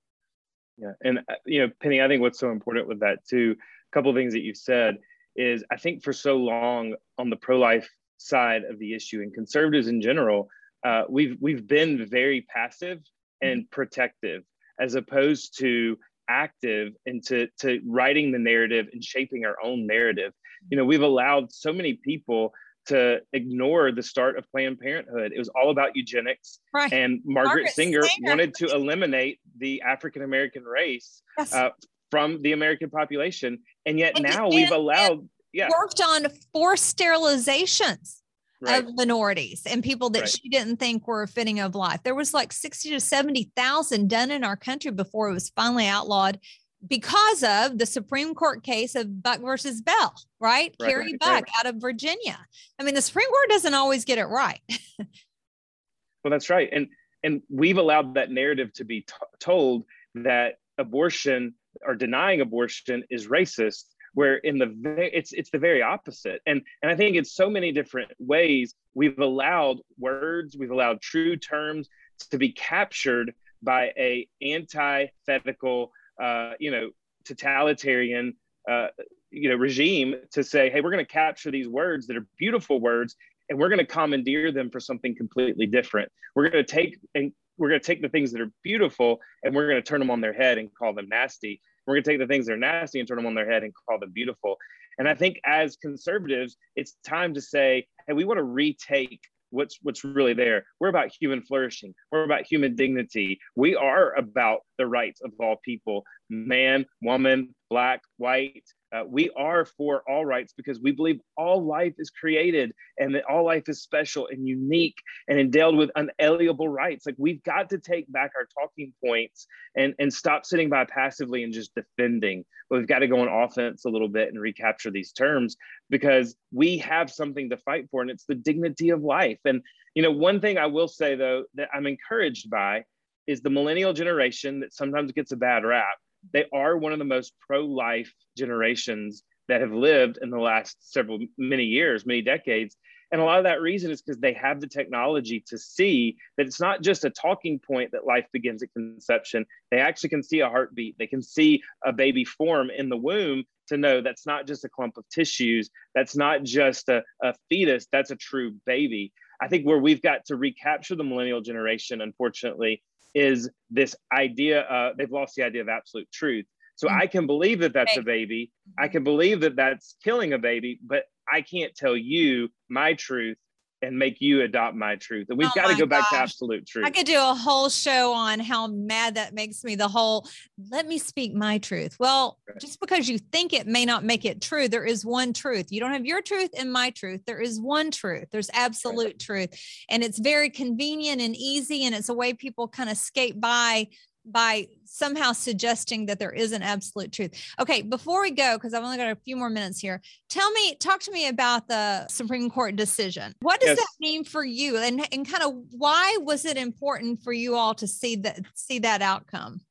Yeah. 0.78 0.94
And 1.04 1.20
uh, 1.20 1.36
you 1.46 1.62
know 1.62 1.72
penny 1.82 2.02
i 2.02 2.08
think 2.08 2.22
what's 2.22 2.40
so 2.40 2.52
important 2.52 2.88
with 2.88 3.00
that 3.00 3.26
too 3.26 3.56
a 3.58 3.94
couple 3.94 4.10
of 4.10 4.16
things 4.16 4.34
that 4.34 4.42
you've 4.42 4.58
said 4.58 4.98
is 5.36 5.64
I 5.72 5.78
think 5.78 6.04
for 6.04 6.14
so 6.14 6.38
long 6.38 6.96
on 7.18 7.30
the 7.30 7.36
pro-life 7.36 7.90
side 8.18 8.64
of 8.64 8.80
the 8.80 8.94
issue 8.94 9.22
and 9.22 9.34
conservatives 9.34 9.88
in 9.88 10.02
general, 10.02 10.50
uh, 10.86 11.04
we've 11.10 11.38
we've 11.40 11.68
been 11.68 12.06
very 12.10 12.42
passive 12.42 13.00
and 13.42 13.70
protective 13.72 14.44
as 14.80 14.96
opposed 14.96 15.58
to 15.60 15.98
active 16.30 16.94
and 17.06 17.24
to 17.28 17.48
to 17.60 17.82
writing 17.86 18.32
the 18.32 18.40
narrative 18.40 18.88
and 18.94 19.04
shaping 19.04 19.46
our 19.46 19.58
own 19.64 19.86
narrative. 19.86 20.34
You 20.70 20.78
know, 20.78 20.86
we've 20.86 21.02
allowed 21.02 21.52
so 21.52 21.74
many 21.74 21.94
people 21.94 22.54
to 22.88 23.20
ignore 23.34 23.92
the 23.92 24.02
start 24.02 24.38
of 24.38 24.50
Planned 24.52 24.80
Parenthood. 24.80 25.32
It 25.36 25.40
was 25.40 25.50
all 25.50 25.70
about 25.70 25.96
eugenics. 25.96 26.60
Right. 26.74 26.92
And 26.92 27.22
Margaret, 27.24 27.48
Margaret 27.48 27.70
Sanger, 27.74 28.04
Sanger, 28.04 28.30
wanted 28.30 28.54
to 28.56 28.66
eliminate 28.68 29.40
the 29.58 29.82
African 29.84 30.24
American 30.24 30.64
race 30.64 31.22
yes. 31.38 31.54
uh, 31.54 31.70
from 32.10 32.42
the 32.42 32.54
American 32.54 32.90
population. 32.90 33.60
And 33.86 34.00
yet 34.00 34.16
and, 34.16 34.24
now 34.24 34.50
we've 34.50 34.72
allowed, 34.72 35.28
yeah. 35.54 35.70
Worked 35.70 36.02
on 36.02 36.28
forced 36.54 36.98
sterilizations. 36.98 38.18
Right. 38.64 38.84
Of 38.84 38.94
minorities 38.94 39.64
and 39.68 39.84
people 39.84 40.12
that 40.12 40.20
right. 40.20 40.30
she 40.30 40.48
didn't 40.48 40.78
think 40.78 41.08
were 41.08 41.26
fitting 41.26 41.60
of 41.60 41.74
life. 41.74 42.04
There 42.04 42.14
was 42.14 42.32
like 42.32 42.54
60 42.54 42.92
to 42.92 43.00
70,000 43.00 44.08
done 44.08 44.30
in 44.30 44.44
our 44.44 44.56
country 44.56 44.92
before 44.92 45.32
it 45.32 45.34
was 45.34 45.50
finally 45.50 45.88
outlawed 45.88 46.40
because 46.88 47.44
of 47.44 47.78
the 47.78 47.86
Supreme 47.86 48.34
Court 48.34 48.64
case 48.64 48.96
of 48.96 49.22
Buck 49.22 49.42
versus 49.42 49.82
Bell, 49.82 50.14
right? 50.40 50.76
right 50.80 50.90
Carrie 50.90 51.18
Buck 51.20 51.46
out 51.60 51.68
of 51.68 51.76
Virginia. 51.78 52.38
I 52.80 52.84
mean, 52.84 52.96
the 52.96 53.02
Supreme 53.02 53.30
Court 53.30 53.50
doesn't 53.50 53.74
always 53.74 54.06
get 54.06 54.18
it 54.18 54.26
right. 54.26 54.62
well, 55.00 56.32
that's 56.32 56.50
right, 56.50 56.70
and 56.72 56.88
and 57.24 57.42
we've 57.50 57.78
allowed 57.78 58.16
that 58.16 58.32
narrative 58.32 58.74
to 58.74 58.84
be 58.84 59.02
t- 59.02 59.14
told 59.40 59.86
that 60.16 60.56
abortion 60.78 61.54
or 61.86 61.96
denying 61.96 62.42
abortion 62.42 63.04
is 63.10 63.28
racist 63.28 63.86
where 64.14 64.38
in 64.38 64.58
the 64.58 64.74
it's 64.98 65.32
it's 65.34 65.50
the 65.52 65.58
very 65.58 65.82
opposite 65.82 66.42
and 66.46 66.62
and 66.82 66.92
i 66.92 66.96
think 66.96 67.16
in 67.16 67.24
so 67.24 67.50
many 67.50 67.72
different 67.72 68.12
ways 68.20 68.76
we've 68.94 69.20
allowed 69.20 69.78
words 69.98 70.56
we've 70.58 70.72
allowed 70.72 71.00
true 71.02 71.36
terms 71.38 71.88
to 72.30 72.38
be 72.38 72.52
captured 72.52 73.34
by 73.64 73.92
a 73.98 74.28
antithetical 74.44 75.92
uh, 76.22 76.52
you 76.60 76.72
know 76.72 76.90
totalitarian 77.26 78.34
uh, 78.70 78.88
you 79.30 79.50
know 79.50 79.56
regime 79.56 80.16
to 80.32 80.44
say 80.44 80.70
hey 80.70 80.82
we're 80.82 80.92
going 80.92 81.06
to 81.06 81.12
capture 81.12 81.52
these 81.52 81.68
words 81.68 82.08
that 82.08 82.18
are 82.18 82.28
beautiful 82.38 82.80
words 82.80 83.16
and 83.50 83.58
we're 83.60 83.70
going 83.70 83.80
to 83.80 83.86
commandeer 83.86 84.52
them 84.52 84.70
for 84.70 84.80
something 84.80 85.16
completely 85.16 85.66
different 85.66 86.12
we're 86.36 86.50
going 86.50 86.66
to 86.66 86.72
take 86.72 87.00
and 87.16 87.32
we're 87.62 87.70
going 87.70 87.80
to 87.80 87.86
take 87.86 88.02
the 88.02 88.10
things 88.10 88.32
that 88.32 88.42
are 88.42 88.52
beautiful 88.64 89.20
and 89.44 89.54
we're 89.54 89.68
going 89.68 89.82
to 89.82 89.88
turn 89.88 90.00
them 90.00 90.10
on 90.10 90.20
their 90.20 90.34
head 90.34 90.58
and 90.58 90.74
call 90.74 90.94
them 90.94 91.08
nasty. 91.08 91.62
We're 91.92 91.96
going 91.98 92.04
to 92.04 92.12
take 92.12 92.20
the 92.20 92.34
things 92.34 92.46
that 92.46 92.54
are 92.54 92.58
nasty 92.58 93.00
and 93.00 93.08
turn 93.08 93.18
them 93.18 93.26
on 93.26 93.36
their 93.36 93.52
head 93.52 93.64
and 93.64 93.74
call 93.76 94.00
them 94.00 94.12
beautiful. 94.14 94.56
And 94.98 95.10
I 95.10 95.14
think 95.14 95.42
as 95.46 95.76
conservatives, 95.76 96.56
it's 96.78 96.96
time 97.06 97.34
to 97.34 97.42
say, 97.42 97.86
hey, 98.08 98.14
we 98.14 98.24
want 98.24 98.38
to 98.38 98.44
retake 98.44 99.20
what's 99.50 99.78
what's 99.82 100.06
really 100.06 100.34
there. 100.34 100.64
We're 100.80 100.88
about 100.88 101.12
human 101.12 101.42
flourishing. 101.42 101.94
We're 102.10 102.24
about 102.24 102.46
human 102.50 102.78
dignity. 102.78 103.42
We 103.58 103.76
are 103.76 104.16
about 104.16 104.60
the 104.78 104.88
rights 104.88 105.20
of 105.20 105.34
all 105.38 105.58
people, 105.66 106.06
man, 106.30 106.86
woman, 107.02 107.54
black, 107.72 108.02
white, 108.18 108.66
uh, 108.94 109.04
we 109.08 109.30
are 109.38 109.64
for 109.64 110.04
all 110.06 110.26
rights 110.26 110.54
because 110.58 110.82
we 110.82 110.92
believe 110.92 111.22
all 111.38 111.66
life 111.66 111.94
is 111.98 112.10
created 112.10 112.74
and 112.98 113.16
that 113.16 113.24
all 113.30 113.46
life 113.46 113.64
is 113.70 113.82
special 113.82 114.28
and 114.28 114.46
unique 114.46 114.98
and 115.30 115.40
endowed 115.40 115.76
with 115.76 115.90
unalienable 115.96 116.68
rights. 116.68 117.06
Like 117.06 117.16
we've 117.18 117.42
got 117.44 117.70
to 117.70 117.78
take 117.78 118.12
back 118.12 118.32
our 118.36 118.46
talking 118.62 118.92
points 119.04 119.48
and, 119.78 119.96
and 120.00 120.14
stop 120.14 120.46
sitting 120.46 120.68
by 120.68 120.84
passively 120.84 121.44
and 121.44 121.54
just 121.54 121.74
defending. 121.74 122.44
But 122.70 122.80
we've 122.80 122.90
got 122.90 123.00
to 123.00 123.08
go 123.08 123.22
on 123.22 123.30
offense 123.30 123.86
a 123.86 123.90
little 123.90 124.10
bit 124.10 124.28
and 124.28 124.42
recapture 124.42 124.92
these 124.92 125.14
terms 125.14 125.56
because 125.90 126.36
we 126.52 126.78
have 126.80 127.10
something 127.10 127.50
to 127.52 127.58
fight 127.58 127.88
for 127.90 128.02
and 128.02 128.12
it's 128.12 128.26
the 128.26 128.36
dignity 128.36 128.90
of 128.90 129.02
life. 129.02 129.40
And, 129.46 129.62
you 129.96 130.04
know, 130.04 130.12
one 130.12 130.42
thing 130.42 130.58
I 130.58 130.66
will 130.66 130.90
say 130.90 131.16
though 131.16 131.46
that 131.56 131.70
I'm 131.74 131.88
encouraged 131.88 132.50
by 132.50 132.84
is 133.28 133.40
the 133.40 133.50
millennial 133.50 133.94
generation 133.94 134.60
that 134.60 134.74
sometimes 134.74 135.14
gets 135.14 135.32
a 135.32 135.38
bad 135.38 135.64
rap 135.64 135.96
they 136.34 136.46
are 136.54 136.78
one 136.78 136.94
of 136.94 137.00
the 137.00 137.06
most 137.06 137.34
pro-life 137.46 138.14
generations 138.38 139.24
that 139.48 139.62
have 139.62 139.72
lived 139.72 140.18
in 140.22 140.30
the 140.30 140.40
last 140.40 140.78
several 140.80 141.20
many 141.38 141.66
years 141.66 142.06
many 142.06 142.22
decades. 142.22 142.78
And 143.12 143.20
a 143.20 143.26
lot 143.26 143.40
of 143.40 143.44
that 143.44 143.60
reason 143.60 143.92
is 143.92 144.02
because 144.02 144.22
they 144.22 144.32
have 144.34 144.62
the 144.62 144.68
technology 144.68 145.44
to 145.48 145.58
see 145.58 146.16
that 146.38 146.48
it's 146.48 146.62
not 146.62 146.82
just 146.82 147.04
a 147.04 147.10
talking 147.10 147.60
point 147.60 147.92
that 147.92 148.06
life 148.06 148.26
begins 148.32 148.64
at 148.64 148.72
conception. 148.72 149.46
They 149.70 149.80
actually 149.80 150.12
can 150.12 150.24
see 150.24 150.40
a 150.40 150.48
heartbeat. 150.48 150.96
They 150.98 151.08
can 151.08 151.22
see 151.22 151.62
a 151.86 151.92
baby 151.92 152.24
form 152.24 152.70
in 152.70 152.88
the 152.88 152.96
womb 152.96 153.44
to 153.68 153.78
know 153.78 154.02
that's 154.02 154.26
not 154.26 154.48
just 154.48 154.66
a 154.66 154.70
clump 154.70 154.98
of 154.98 155.08
tissues 155.10 155.70
that's 155.96 156.16
not 156.16 156.44
just 156.44 156.90
a, 156.90 157.04
a 157.24 157.34
fetus 157.50 157.88
that's 157.92 158.12
a 158.12 158.16
true 158.16 158.56
baby. 158.66 159.12
I 159.42 159.48
think 159.48 159.66
where 159.66 159.80
we've 159.80 160.02
got 160.02 160.26
to 160.26 160.36
recapture 160.36 160.96
the 160.96 161.04
millennial 161.04 161.42
generation 161.42 162.02
unfortunately 162.02 162.84
is 163.14 163.50
this 163.70 163.96
idea 164.14 164.62
uh, 164.62 164.94
they've 164.98 165.12
lost 165.12 165.36
the 165.36 165.44
idea 165.44 165.62
of 165.62 165.70
absolute 165.70 166.10
truth. 166.12 166.46
So 166.76 166.88
mm-hmm. 166.88 167.02
i 167.02 167.08
can 167.08 167.28
believe 167.28 167.60
that 167.60 167.74
that's 167.74 167.98
a 167.98 168.02
baby. 168.02 168.52
I 168.80 168.88
can 168.88 169.04
believe 169.04 169.42
that 169.42 169.56
that's 169.56 169.96
killing 170.04 170.34
a 170.34 170.40
baby 170.40 170.80
but 170.86 171.04
i 171.32 171.42
can't 171.42 171.76
tell 171.76 171.96
you 171.96 172.50
my 172.70 172.94
truth 172.94 173.38
and 173.82 173.98
make 173.98 174.22
you 174.22 174.42
adopt 174.42 174.76
my 174.76 174.96
truth. 174.96 175.28
And 175.30 175.38
we've 175.38 175.48
oh 175.48 175.52
got 175.56 175.68
to 175.68 175.76
go 175.76 175.86
gosh. 175.86 176.02
back 176.02 176.10
to 176.10 176.16
absolute 176.18 176.68
truth. 176.68 176.86
I 176.86 176.92
could 176.92 177.06
do 177.06 177.18
a 177.18 177.34
whole 177.34 177.70
show 177.70 178.14
on 178.14 178.40
how 178.40 178.68
mad 178.68 179.16
that 179.16 179.34
makes 179.34 179.64
me. 179.64 179.76
The 179.76 179.88
whole 179.88 180.28
let 180.70 180.88
me 180.88 180.98
speak 180.98 181.34
my 181.34 181.58
truth. 181.58 181.98
Well, 182.00 182.38
right. 182.48 182.60
just 182.60 182.80
because 182.80 183.10
you 183.10 183.18
think 183.18 183.54
it 183.54 183.68
may 183.68 183.86
not 183.86 184.04
make 184.04 184.26
it 184.26 184.42
true, 184.42 184.68
there 184.68 184.86
is 184.86 185.06
one 185.06 185.34
truth. 185.34 185.72
You 185.72 185.80
don't 185.80 185.94
have 185.94 186.06
your 186.06 186.22
truth 186.22 186.52
and 186.58 186.72
my 186.72 186.92
truth. 186.92 187.22
There 187.26 187.42
is 187.42 187.60
one 187.60 187.92
truth. 187.92 188.28
There's 188.32 188.50
absolute 188.54 189.06
right. 189.06 189.20
truth. 189.20 189.60
And 189.90 190.04
it's 190.04 190.20
very 190.20 190.50
convenient 190.50 191.22
and 191.22 191.36
easy. 191.36 191.86
And 191.86 191.96
it's 191.96 192.10
a 192.10 192.14
way 192.14 192.34
people 192.34 192.68
kind 192.68 192.90
of 192.90 192.98
skate 192.98 193.40
by 193.40 193.88
by 194.26 194.68
somehow 194.86 195.32
suggesting 195.32 196.06
that 196.06 196.20
there 196.20 196.32
is 196.32 196.52
an 196.52 196.62
absolute 196.62 197.12
truth. 197.12 197.32
Okay, 197.60 197.82
before 197.82 198.22
we 198.22 198.32
go, 198.32 198.56
because 198.56 198.74
I've 198.74 198.84
only 198.84 198.98
got 198.98 199.12
a 199.12 199.16
few 199.16 199.36
more 199.36 199.50
minutes 199.50 199.80
here, 199.80 200.02
tell 200.30 200.52
me, 200.52 200.76
talk 200.76 201.00
to 201.02 201.12
me 201.12 201.28
about 201.28 201.68
the 201.68 202.08
Supreme 202.08 202.50
Court 202.50 202.76
decision. 202.76 203.34
What 203.42 203.60
does 203.60 203.70
yes. 203.70 203.80
that 203.80 203.88
mean 204.00 204.24
for 204.24 204.44
you, 204.44 204.78
and 204.78 205.08
and 205.14 205.28
kind 205.28 205.44
of 205.44 205.54
why 205.72 206.18
was 206.22 206.46
it 206.46 206.58
important 206.58 207.24
for 207.24 207.34
you 207.34 207.56
all 207.56 207.74
to 207.76 207.88
see 207.88 208.16
that 208.18 208.42
see 208.54 208.80
that 208.80 209.02
outcome? 209.02 209.62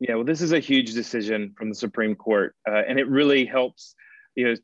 Yeah, 0.00 0.16
well, 0.16 0.24
this 0.24 0.42
is 0.42 0.52
a 0.52 0.58
huge 0.58 0.92
decision 0.92 1.54
from 1.56 1.68
the 1.68 1.74
Supreme 1.74 2.14
Court, 2.14 2.54
uh, 2.68 2.82
and 2.86 2.98
it 2.98 3.08
really 3.08 3.46
helps, 3.46 3.94
you 4.34 4.44
know, 4.44 4.54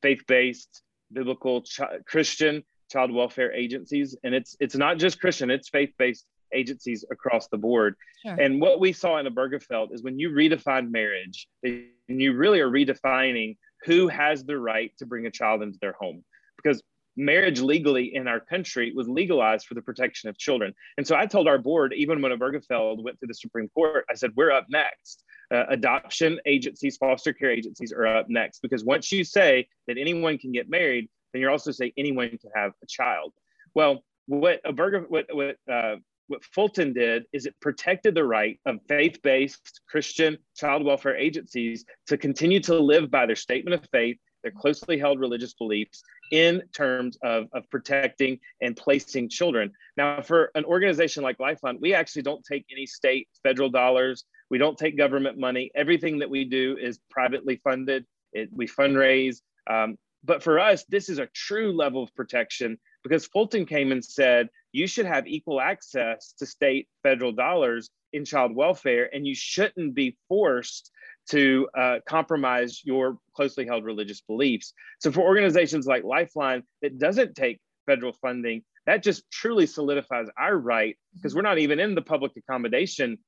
faith-based, 0.00 0.82
biblical, 1.12 1.62
ch- 1.62 1.80
Christian 2.06 2.62
child 2.90 3.10
welfare 3.10 3.52
agencies, 3.52 4.16
and 4.22 4.34
it's 4.34 4.56
it's 4.60 4.76
not 4.76 4.98
just 4.98 5.20
Christian; 5.20 5.50
it's 5.50 5.68
faith-based 5.68 6.24
agencies 6.52 7.04
across 7.10 7.48
the 7.48 7.58
board. 7.58 7.94
Sure. 8.24 8.34
And 8.34 8.60
what 8.60 8.80
we 8.80 8.92
saw 8.92 9.18
in 9.18 9.26
Obergefell 9.26 9.92
is 9.92 10.02
when 10.02 10.18
you 10.18 10.30
redefine 10.30 10.90
marriage, 10.90 11.48
and 11.62 11.86
you 12.08 12.34
really 12.34 12.60
are 12.60 12.70
redefining 12.70 13.56
who 13.84 14.08
has 14.08 14.44
the 14.44 14.58
right 14.58 14.92
to 14.98 15.06
bring 15.06 15.26
a 15.26 15.30
child 15.30 15.62
into 15.62 15.78
their 15.80 15.94
home 15.98 16.24
because 16.56 16.82
marriage 17.16 17.60
legally 17.60 18.14
in 18.14 18.28
our 18.28 18.40
country 18.40 18.92
was 18.94 19.08
legalized 19.08 19.66
for 19.66 19.74
the 19.74 19.82
protection 19.82 20.28
of 20.28 20.36
children. 20.36 20.74
And 20.98 21.06
so 21.06 21.16
I 21.16 21.26
told 21.26 21.48
our 21.48 21.58
board, 21.58 21.94
even 21.96 22.20
when 22.20 22.32
Obergefell 22.32 23.02
went 23.02 23.18
to 23.20 23.26
the 23.26 23.34
Supreme 23.34 23.68
Court, 23.68 24.04
I 24.10 24.14
said, 24.14 24.32
we're 24.36 24.50
up 24.50 24.66
next. 24.68 25.24
Uh, 25.52 25.64
adoption 25.68 26.40
agencies, 26.44 26.96
foster 26.96 27.32
care 27.32 27.50
agencies 27.50 27.92
are 27.92 28.06
up 28.06 28.26
next 28.28 28.60
because 28.60 28.84
once 28.84 29.12
you 29.12 29.22
say 29.22 29.68
that 29.86 29.96
anyone 29.96 30.36
can 30.38 30.52
get 30.52 30.68
married, 30.68 31.08
then 31.32 31.40
you're 31.40 31.50
also 31.50 31.70
saying 31.70 31.92
anyone 31.96 32.28
can 32.28 32.50
have 32.54 32.72
a 32.82 32.86
child. 32.86 33.32
Well, 33.74 34.02
what 34.26 34.60
Oberge, 34.64 35.08
what 35.08 35.26
what 35.32 35.56
uh, 35.70 35.96
what 36.28 36.44
Fulton 36.44 36.92
did 36.92 37.24
is 37.32 37.46
it 37.46 37.54
protected 37.60 38.14
the 38.14 38.24
right 38.24 38.58
of 38.66 38.78
faith-based 38.88 39.80
Christian 39.88 40.36
child 40.56 40.84
welfare 40.84 41.16
agencies 41.16 41.84
to 42.06 42.16
continue 42.16 42.60
to 42.60 42.78
live 42.78 43.10
by 43.10 43.26
their 43.26 43.36
statement 43.36 43.74
of 43.74 43.88
faith, 43.90 44.16
their 44.42 44.52
closely 44.52 44.98
held 44.98 45.20
religious 45.20 45.54
beliefs, 45.54 46.02
in 46.32 46.62
terms 46.74 47.16
of, 47.22 47.46
of 47.52 47.68
protecting 47.70 48.38
and 48.60 48.76
placing 48.76 49.28
children. 49.28 49.70
Now, 49.96 50.20
for 50.22 50.50
an 50.54 50.64
organization 50.64 51.22
like 51.22 51.38
Lifeline, 51.38 51.78
we 51.80 51.94
actually 51.94 52.22
don't 52.22 52.44
take 52.44 52.66
any 52.70 52.86
state, 52.86 53.28
federal 53.42 53.70
dollars. 53.70 54.24
We 54.50 54.58
don't 54.58 54.76
take 54.76 54.96
government 54.96 55.38
money. 55.38 55.70
Everything 55.74 56.18
that 56.18 56.30
we 56.30 56.44
do 56.44 56.76
is 56.80 56.98
privately 57.10 57.60
funded. 57.62 58.04
It, 58.32 58.48
we 58.52 58.66
fundraise. 58.66 59.40
Um, 59.70 59.96
but 60.24 60.42
for 60.42 60.58
us, 60.58 60.84
this 60.88 61.08
is 61.08 61.18
a 61.18 61.26
true 61.26 61.72
level 61.72 62.02
of 62.02 62.14
protection 62.14 62.78
because 63.06 63.26
Fulton 63.26 63.66
came 63.66 63.92
and 63.92 64.04
said 64.04 64.48
you 64.72 64.86
should 64.86 65.06
have 65.06 65.26
equal 65.26 65.60
access 65.60 66.34
to 66.38 66.46
state 66.46 66.88
federal 67.02 67.32
dollars 67.32 67.90
in 68.12 68.24
child 68.24 68.54
welfare, 68.54 69.08
and 69.14 69.26
you 69.26 69.34
shouldn't 69.34 69.94
be 69.94 70.16
forced 70.28 70.90
to 71.30 71.68
uh, 71.76 71.98
compromise 72.06 72.82
your 72.84 73.18
closely 73.34 73.66
held 73.66 73.84
religious 73.84 74.20
beliefs. 74.20 74.72
So 75.00 75.10
for 75.10 75.20
organizations 75.20 75.86
like 75.86 76.04
Lifeline 76.04 76.62
that 76.82 76.98
doesn't 76.98 77.34
take 77.34 77.60
federal 77.86 78.12
funding, 78.12 78.62
that 78.86 79.02
just 79.02 79.28
truly 79.30 79.66
solidifies 79.66 80.28
our 80.38 80.56
right 80.56 80.96
because 81.14 81.34
we're 81.34 81.42
not 81.42 81.58
even 81.58 81.80
in 81.80 81.94
the 81.94 82.02
public 82.02 82.32
accommodation 82.36 83.18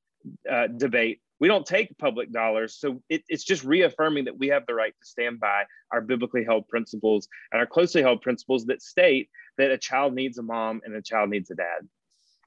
uh, 0.51 0.69
debate. 0.69 1.21
We 1.41 1.49
don't 1.49 1.67
take 1.67 1.97
public 1.99 2.33
dollars. 2.33 2.77
So 2.79 3.01
it, 3.09 3.23
it's 3.29 3.45
just 3.45 3.64
reaffirming 3.64 4.25
that 4.25 4.38
we 4.38 4.49
have 4.49 4.67
the 4.67 4.75
right 4.75 4.93
to 5.01 5.07
stand 5.07 5.38
by 5.38 5.64
our 5.93 6.01
biblically 6.01 6.45
held 6.45 6.69
principles 6.69 7.29
and 7.53 7.61
our 7.61 7.67
closely 7.67 8.03
held 8.03 8.23
principles 8.23 8.67
that 8.67 8.83
state 8.83 9.29
that 9.59 9.71
a 9.71 9.79
child 9.79 10.14
needs 10.14 10.38
a 10.38 10.42
mom 10.42 10.81
and 10.85 10.94
a 10.94 11.03
child 11.03 11.31
needs 11.31 11.51
a 11.51 11.55
dad. 11.55 11.88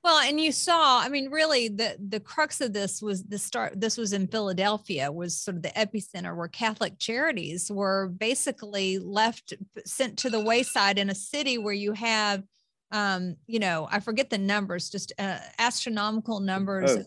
Well, 0.03 0.19
and 0.19 0.41
you 0.41 0.51
saw, 0.51 0.99
I 0.99 1.09
mean, 1.09 1.29
really 1.29 1.67
the 1.67 1.95
the 2.09 2.19
crux 2.19 2.59
of 2.59 2.73
this 2.73 3.03
was 3.03 3.23
the 3.23 3.37
start 3.37 3.79
this 3.79 3.97
was 3.97 4.13
in 4.13 4.27
Philadelphia 4.27 5.11
was 5.11 5.39
sort 5.39 5.57
of 5.57 5.63
the 5.63 5.69
epicenter 5.69 6.35
where 6.35 6.47
Catholic 6.47 6.97
charities 6.97 7.71
were 7.71 8.07
basically 8.07 8.97
left 8.97 9.53
sent 9.85 10.17
to 10.19 10.31
the 10.31 10.39
wayside 10.39 10.97
in 10.97 11.11
a 11.11 11.15
city 11.15 11.59
where 11.59 11.73
you 11.73 11.93
have 11.93 12.43
um, 12.91 13.37
you 13.47 13.59
know, 13.59 13.87
I 13.89 14.01
forget 14.01 14.29
the 14.29 14.37
numbers, 14.37 14.89
just 14.89 15.13
uh, 15.17 15.37
astronomical 15.59 16.41
numbers 16.41 16.91
oh 16.91 17.03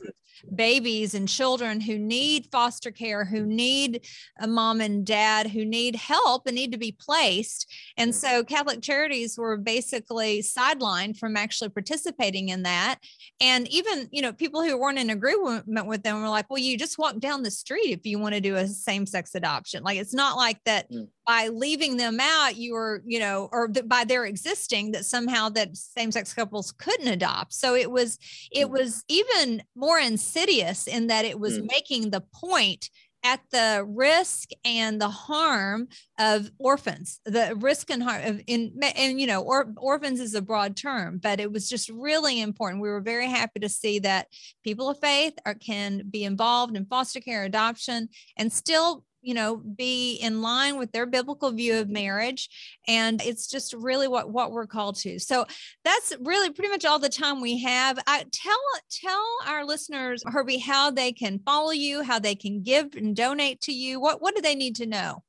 babies 0.55 1.15
and 1.15 1.29
children 1.29 1.81
who 1.81 1.99
need 1.99 2.49
foster 2.51 2.91
care, 2.91 3.25
who 3.25 3.45
need 3.45 4.07
a 4.41 4.47
mom 4.47 4.81
and 4.81 5.07
dad, 5.07 5.49
who 5.49 5.65
need 5.65 5.97
help 5.97 6.47
and 6.47 6.55
need 6.55 6.73
to 6.73 6.79
be 6.79 6.93
placed. 6.93 7.73
And 7.97 8.13
mm. 8.13 8.15
so 8.15 8.45
Catholic 8.45 8.83
Charities 8.83 9.39
were 9.39 9.57
basically 9.57 10.41
sidelined 10.41 11.19
from 11.19 11.37
actually 11.37 11.71
participating 11.71 12.49
in 12.49 12.63
that. 12.63 12.97
And 13.41 13.69
even, 13.69 14.09
you 14.11 14.23
know, 14.23 14.33
people 14.33 14.63
who 14.63 14.79
weren't 14.79 14.99
in 14.99 15.11
agreement 15.11 15.87
with 15.87 16.03
them 16.03 16.23
were 16.23 16.29
like, 16.29 16.49
well, 16.51 16.59
you 16.59 16.77
just 16.79 16.99
walk 16.99 17.19
down 17.19 17.43
the 17.43 17.51
street 17.51 17.91
if 17.91 18.07
you 18.07 18.19
want 18.19 18.35
to 18.35 18.41
do 18.41 18.57
a 18.57 18.67
same 18.67 19.07
sex 19.07 19.35
adoption. 19.35 19.83
Like 19.83 19.99
it's 19.99 20.15
not 20.15 20.37
like 20.37 20.59
that 20.65 20.91
mm. 20.91 21.09
by 21.27 21.49
leaving 21.49 21.97
them 21.97 22.19
out, 22.21 22.57
you 22.57 22.75
were, 22.75 23.03
you 23.05 23.19
know, 23.19 23.49
or 23.53 23.69
by 23.69 24.05
their 24.05 24.25
existing 24.25 24.93
that 24.93 25.05
somehow 25.05 25.49
that 25.51 25.77
same 25.77 26.13
sex 26.13 26.33
couples 26.33 26.73
couldn't 26.73 27.09
adopt. 27.09 27.53
So 27.53 27.75
it 27.75 27.91
was, 27.91 28.19
it 28.51 28.67
mm. 28.67 28.71
was 28.71 29.05
even 29.09 29.63
more 29.75 29.99
in 29.99 30.17
insidious 30.25 30.87
in 30.87 31.09
that 31.09 31.25
it 31.25 31.39
was 31.39 31.59
mm. 31.59 31.67
making 31.69 32.11
the 32.11 32.23
point 32.35 32.89
at 33.23 33.41
the 33.51 33.85
risk 33.89 34.51
and 34.65 35.01
the 35.01 35.09
harm 35.09 35.89
of 36.19 36.51
orphans 36.59 37.21
the 37.25 37.57
risk 37.59 37.91
and 37.91 38.03
harm 38.03 38.23
of 38.23 38.41
in 38.47 38.73
and 38.97 39.19
you 39.21 39.27
know 39.27 39.43
or, 39.43 39.73
orphans 39.79 40.21
is 40.21 40.35
a 40.35 40.43
broad 40.43 40.77
term 40.77 41.19
but 41.23 41.41
it 41.41 41.51
was 41.51 41.69
just 41.69 41.89
really 41.89 42.41
important 42.41 42.83
we 42.83 42.89
were 42.89 43.01
very 43.01 43.29
happy 43.29 43.59
to 43.61 43.69
see 43.69 43.99
that 43.99 44.27
people 44.63 44.91
of 44.91 44.99
faith 44.99 45.35
are, 45.47 45.55
can 45.55 46.03
be 46.11 46.25
involved 46.25 46.77
in 46.77 46.85
foster 46.85 47.21
care 47.21 47.45
adoption 47.45 48.09
and 48.37 48.53
still 48.53 49.05
you 49.25 49.35
know 49.35 49.57
be 49.57 50.15
in 50.17 50.43
line 50.43 50.79
with 50.79 50.93
their 50.93 51.07
biblical 51.07 51.51
view 51.51 51.79
of 51.79 51.89
marriage 51.89 52.49
and 52.87 53.23
it's 53.23 53.47
just 53.49 53.73
really 53.75 54.07
what 54.07 54.31
what 54.31 54.53
we're 54.53 54.67
called 54.67 54.97
to 54.97 55.19
so 55.19 55.45
that's 55.85 56.13
really 56.21 56.51
pretty 56.51 56.71
much 56.71 56.85
all 56.85 56.99
the 56.99 57.09
time 57.09 57.41
we 57.41 57.59
have 57.59 57.99
I, 58.07 58.25
tell 58.33 58.55
tell 58.91 59.25
our 59.47 59.65
listeners 59.65 60.23
herbie 60.27 60.59
how 60.59 60.91
they 60.91 61.13
can 61.13 61.41
follow 61.41 61.73
you 61.73 62.03
how 62.03 62.19
they 62.19 62.35
can 62.35 62.63
give 62.63 62.95
and 62.95 63.17
donate 63.17 63.61
to 63.63 63.73
you 63.73 64.01
what 64.01 64.21
what 64.21 64.37
do 64.37 64.43
they 64.43 64.55
need 64.55 64.77
to 64.77 64.87
know 64.87 65.23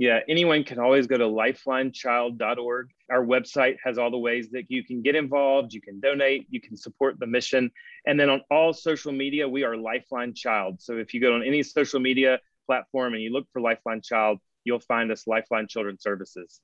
yeah, 0.00 0.20
anyone 0.28 0.62
can 0.62 0.78
always 0.78 1.08
go 1.08 1.18
to 1.18 1.24
lifelinechild.org. 1.24 2.90
Our 3.10 3.26
website 3.26 3.78
has 3.82 3.98
all 3.98 4.12
the 4.12 4.18
ways 4.18 4.48
that 4.50 4.66
you 4.68 4.84
can 4.84 5.02
get 5.02 5.16
involved, 5.16 5.74
you 5.74 5.80
can 5.80 5.98
donate, 5.98 6.46
you 6.50 6.60
can 6.60 6.76
support 6.76 7.18
the 7.18 7.26
mission. 7.26 7.72
And 8.06 8.18
then 8.18 8.30
on 8.30 8.42
all 8.48 8.72
social 8.72 9.10
media, 9.10 9.48
we 9.48 9.64
are 9.64 9.76
Lifeline 9.76 10.34
Child. 10.34 10.80
So 10.80 10.98
if 10.98 11.12
you 11.12 11.20
go 11.20 11.34
on 11.34 11.42
any 11.42 11.64
social 11.64 11.98
media, 11.98 12.38
platform 12.68 13.14
and 13.14 13.22
you 13.22 13.32
look 13.32 13.46
for 13.52 13.60
Lifeline 13.60 14.02
Child, 14.02 14.38
you'll 14.64 14.78
find 14.80 15.10
us 15.10 15.26
Lifeline 15.26 15.66
Children's 15.66 16.02
Services. 16.02 16.60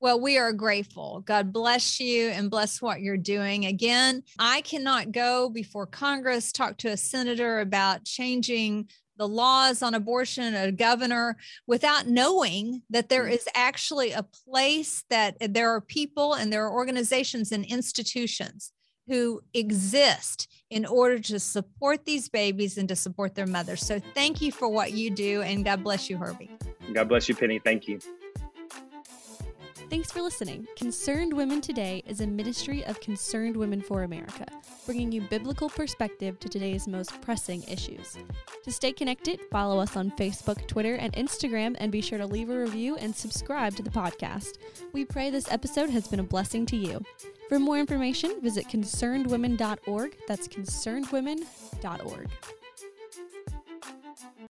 Well, 0.00 0.20
we 0.20 0.38
are 0.38 0.52
grateful. 0.52 1.22
God 1.26 1.52
bless 1.52 2.00
you 2.00 2.28
and 2.28 2.50
bless 2.50 2.80
what 2.80 3.02
you're 3.02 3.18
doing. 3.18 3.66
Again, 3.66 4.22
I 4.38 4.62
cannot 4.62 5.12
go 5.12 5.50
before 5.50 5.86
Congress, 5.86 6.52
talk 6.52 6.78
to 6.78 6.88
a 6.88 6.96
senator 6.96 7.60
about 7.60 8.04
changing 8.04 8.88
the 9.18 9.28
laws 9.28 9.82
on 9.82 9.92
abortion, 9.92 10.54
a 10.54 10.72
governor, 10.72 11.36
without 11.66 12.06
knowing 12.06 12.80
that 12.88 13.10
there 13.10 13.26
mm. 13.26 13.46
actually 13.54 14.12
a 14.12 14.22
place 14.22 15.04
that 15.10 15.36
there 15.40 15.70
are 15.70 15.82
people 15.82 16.32
and 16.32 16.50
there 16.50 16.64
are 16.64 16.72
organizations 16.72 17.52
and 17.52 17.66
institutions 17.66 18.72
who 19.06 19.40
exist 19.54 20.48
in 20.70 20.86
order 20.86 21.18
to 21.18 21.40
support 21.40 22.04
these 22.04 22.28
babies 22.28 22.78
and 22.78 22.88
to 22.88 22.96
support 22.96 23.34
their 23.34 23.46
mothers. 23.46 23.84
So 23.84 24.00
thank 24.14 24.40
you 24.40 24.52
for 24.52 24.68
what 24.68 24.92
you 24.92 25.10
do 25.10 25.42
and 25.42 25.64
God 25.64 25.82
bless 25.82 26.08
you, 26.08 26.16
Herbie. 26.16 26.50
God 26.92 27.08
bless 27.08 27.28
you, 27.28 27.34
Penny. 27.34 27.58
Thank 27.58 27.88
you. 27.88 28.00
Thanks 29.90 30.12
for 30.12 30.22
listening. 30.22 30.68
Concerned 30.76 31.32
Women 31.32 31.60
Today 31.60 32.04
is 32.06 32.20
a 32.20 32.26
ministry 32.26 32.84
of 32.84 33.00
Concerned 33.00 33.56
Women 33.56 33.80
for 33.80 34.04
America, 34.04 34.46
bringing 34.86 35.10
you 35.10 35.20
biblical 35.22 35.68
perspective 35.68 36.38
to 36.38 36.48
today's 36.48 36.86
most 36.86 37.20
pressing 37.20 37.64
issues. 37.64 38.16
To 38.62 38.70
stay 38.70 38.92
connected, 38.92 39.40
follow 39.50 39.80
us 39.80 39.96
on 39.96 40.12
Facebook, 40.12 40.64
Twitter, 40.68 40.94
and 40.94 41.12
Instagram, 41.14 41.74
and 41.80 41.90
be 41.90 42.00
sure 42.00 42.18
to 42.18 42.26
leave 42.26 42.50
a 42.50 42.60
review 42.60 42.98
and 42.98 43.12
subscribe 43.12 43.74
to 43.74 43.82
the 43.82 43.90
podcast. 43.90 44.58
We 44.92 45.04
pray 45.04 45.28
this 45.28 45.50
episode 45.50 45.90
has 45.90 46.06
been 46.06 46.20
a 46.20 46.24
blessing 46.24 46.66
to 46.66 46.76
you. 46.76 47.04
For 47.50 47.58
more 47.58 47.78
information, 47.80 48.40
visit 48.40 48.68
concernedwomen.org. 48.68 50.16
That's 50.28 50.46
concernedwomen.org. 50.46 52.30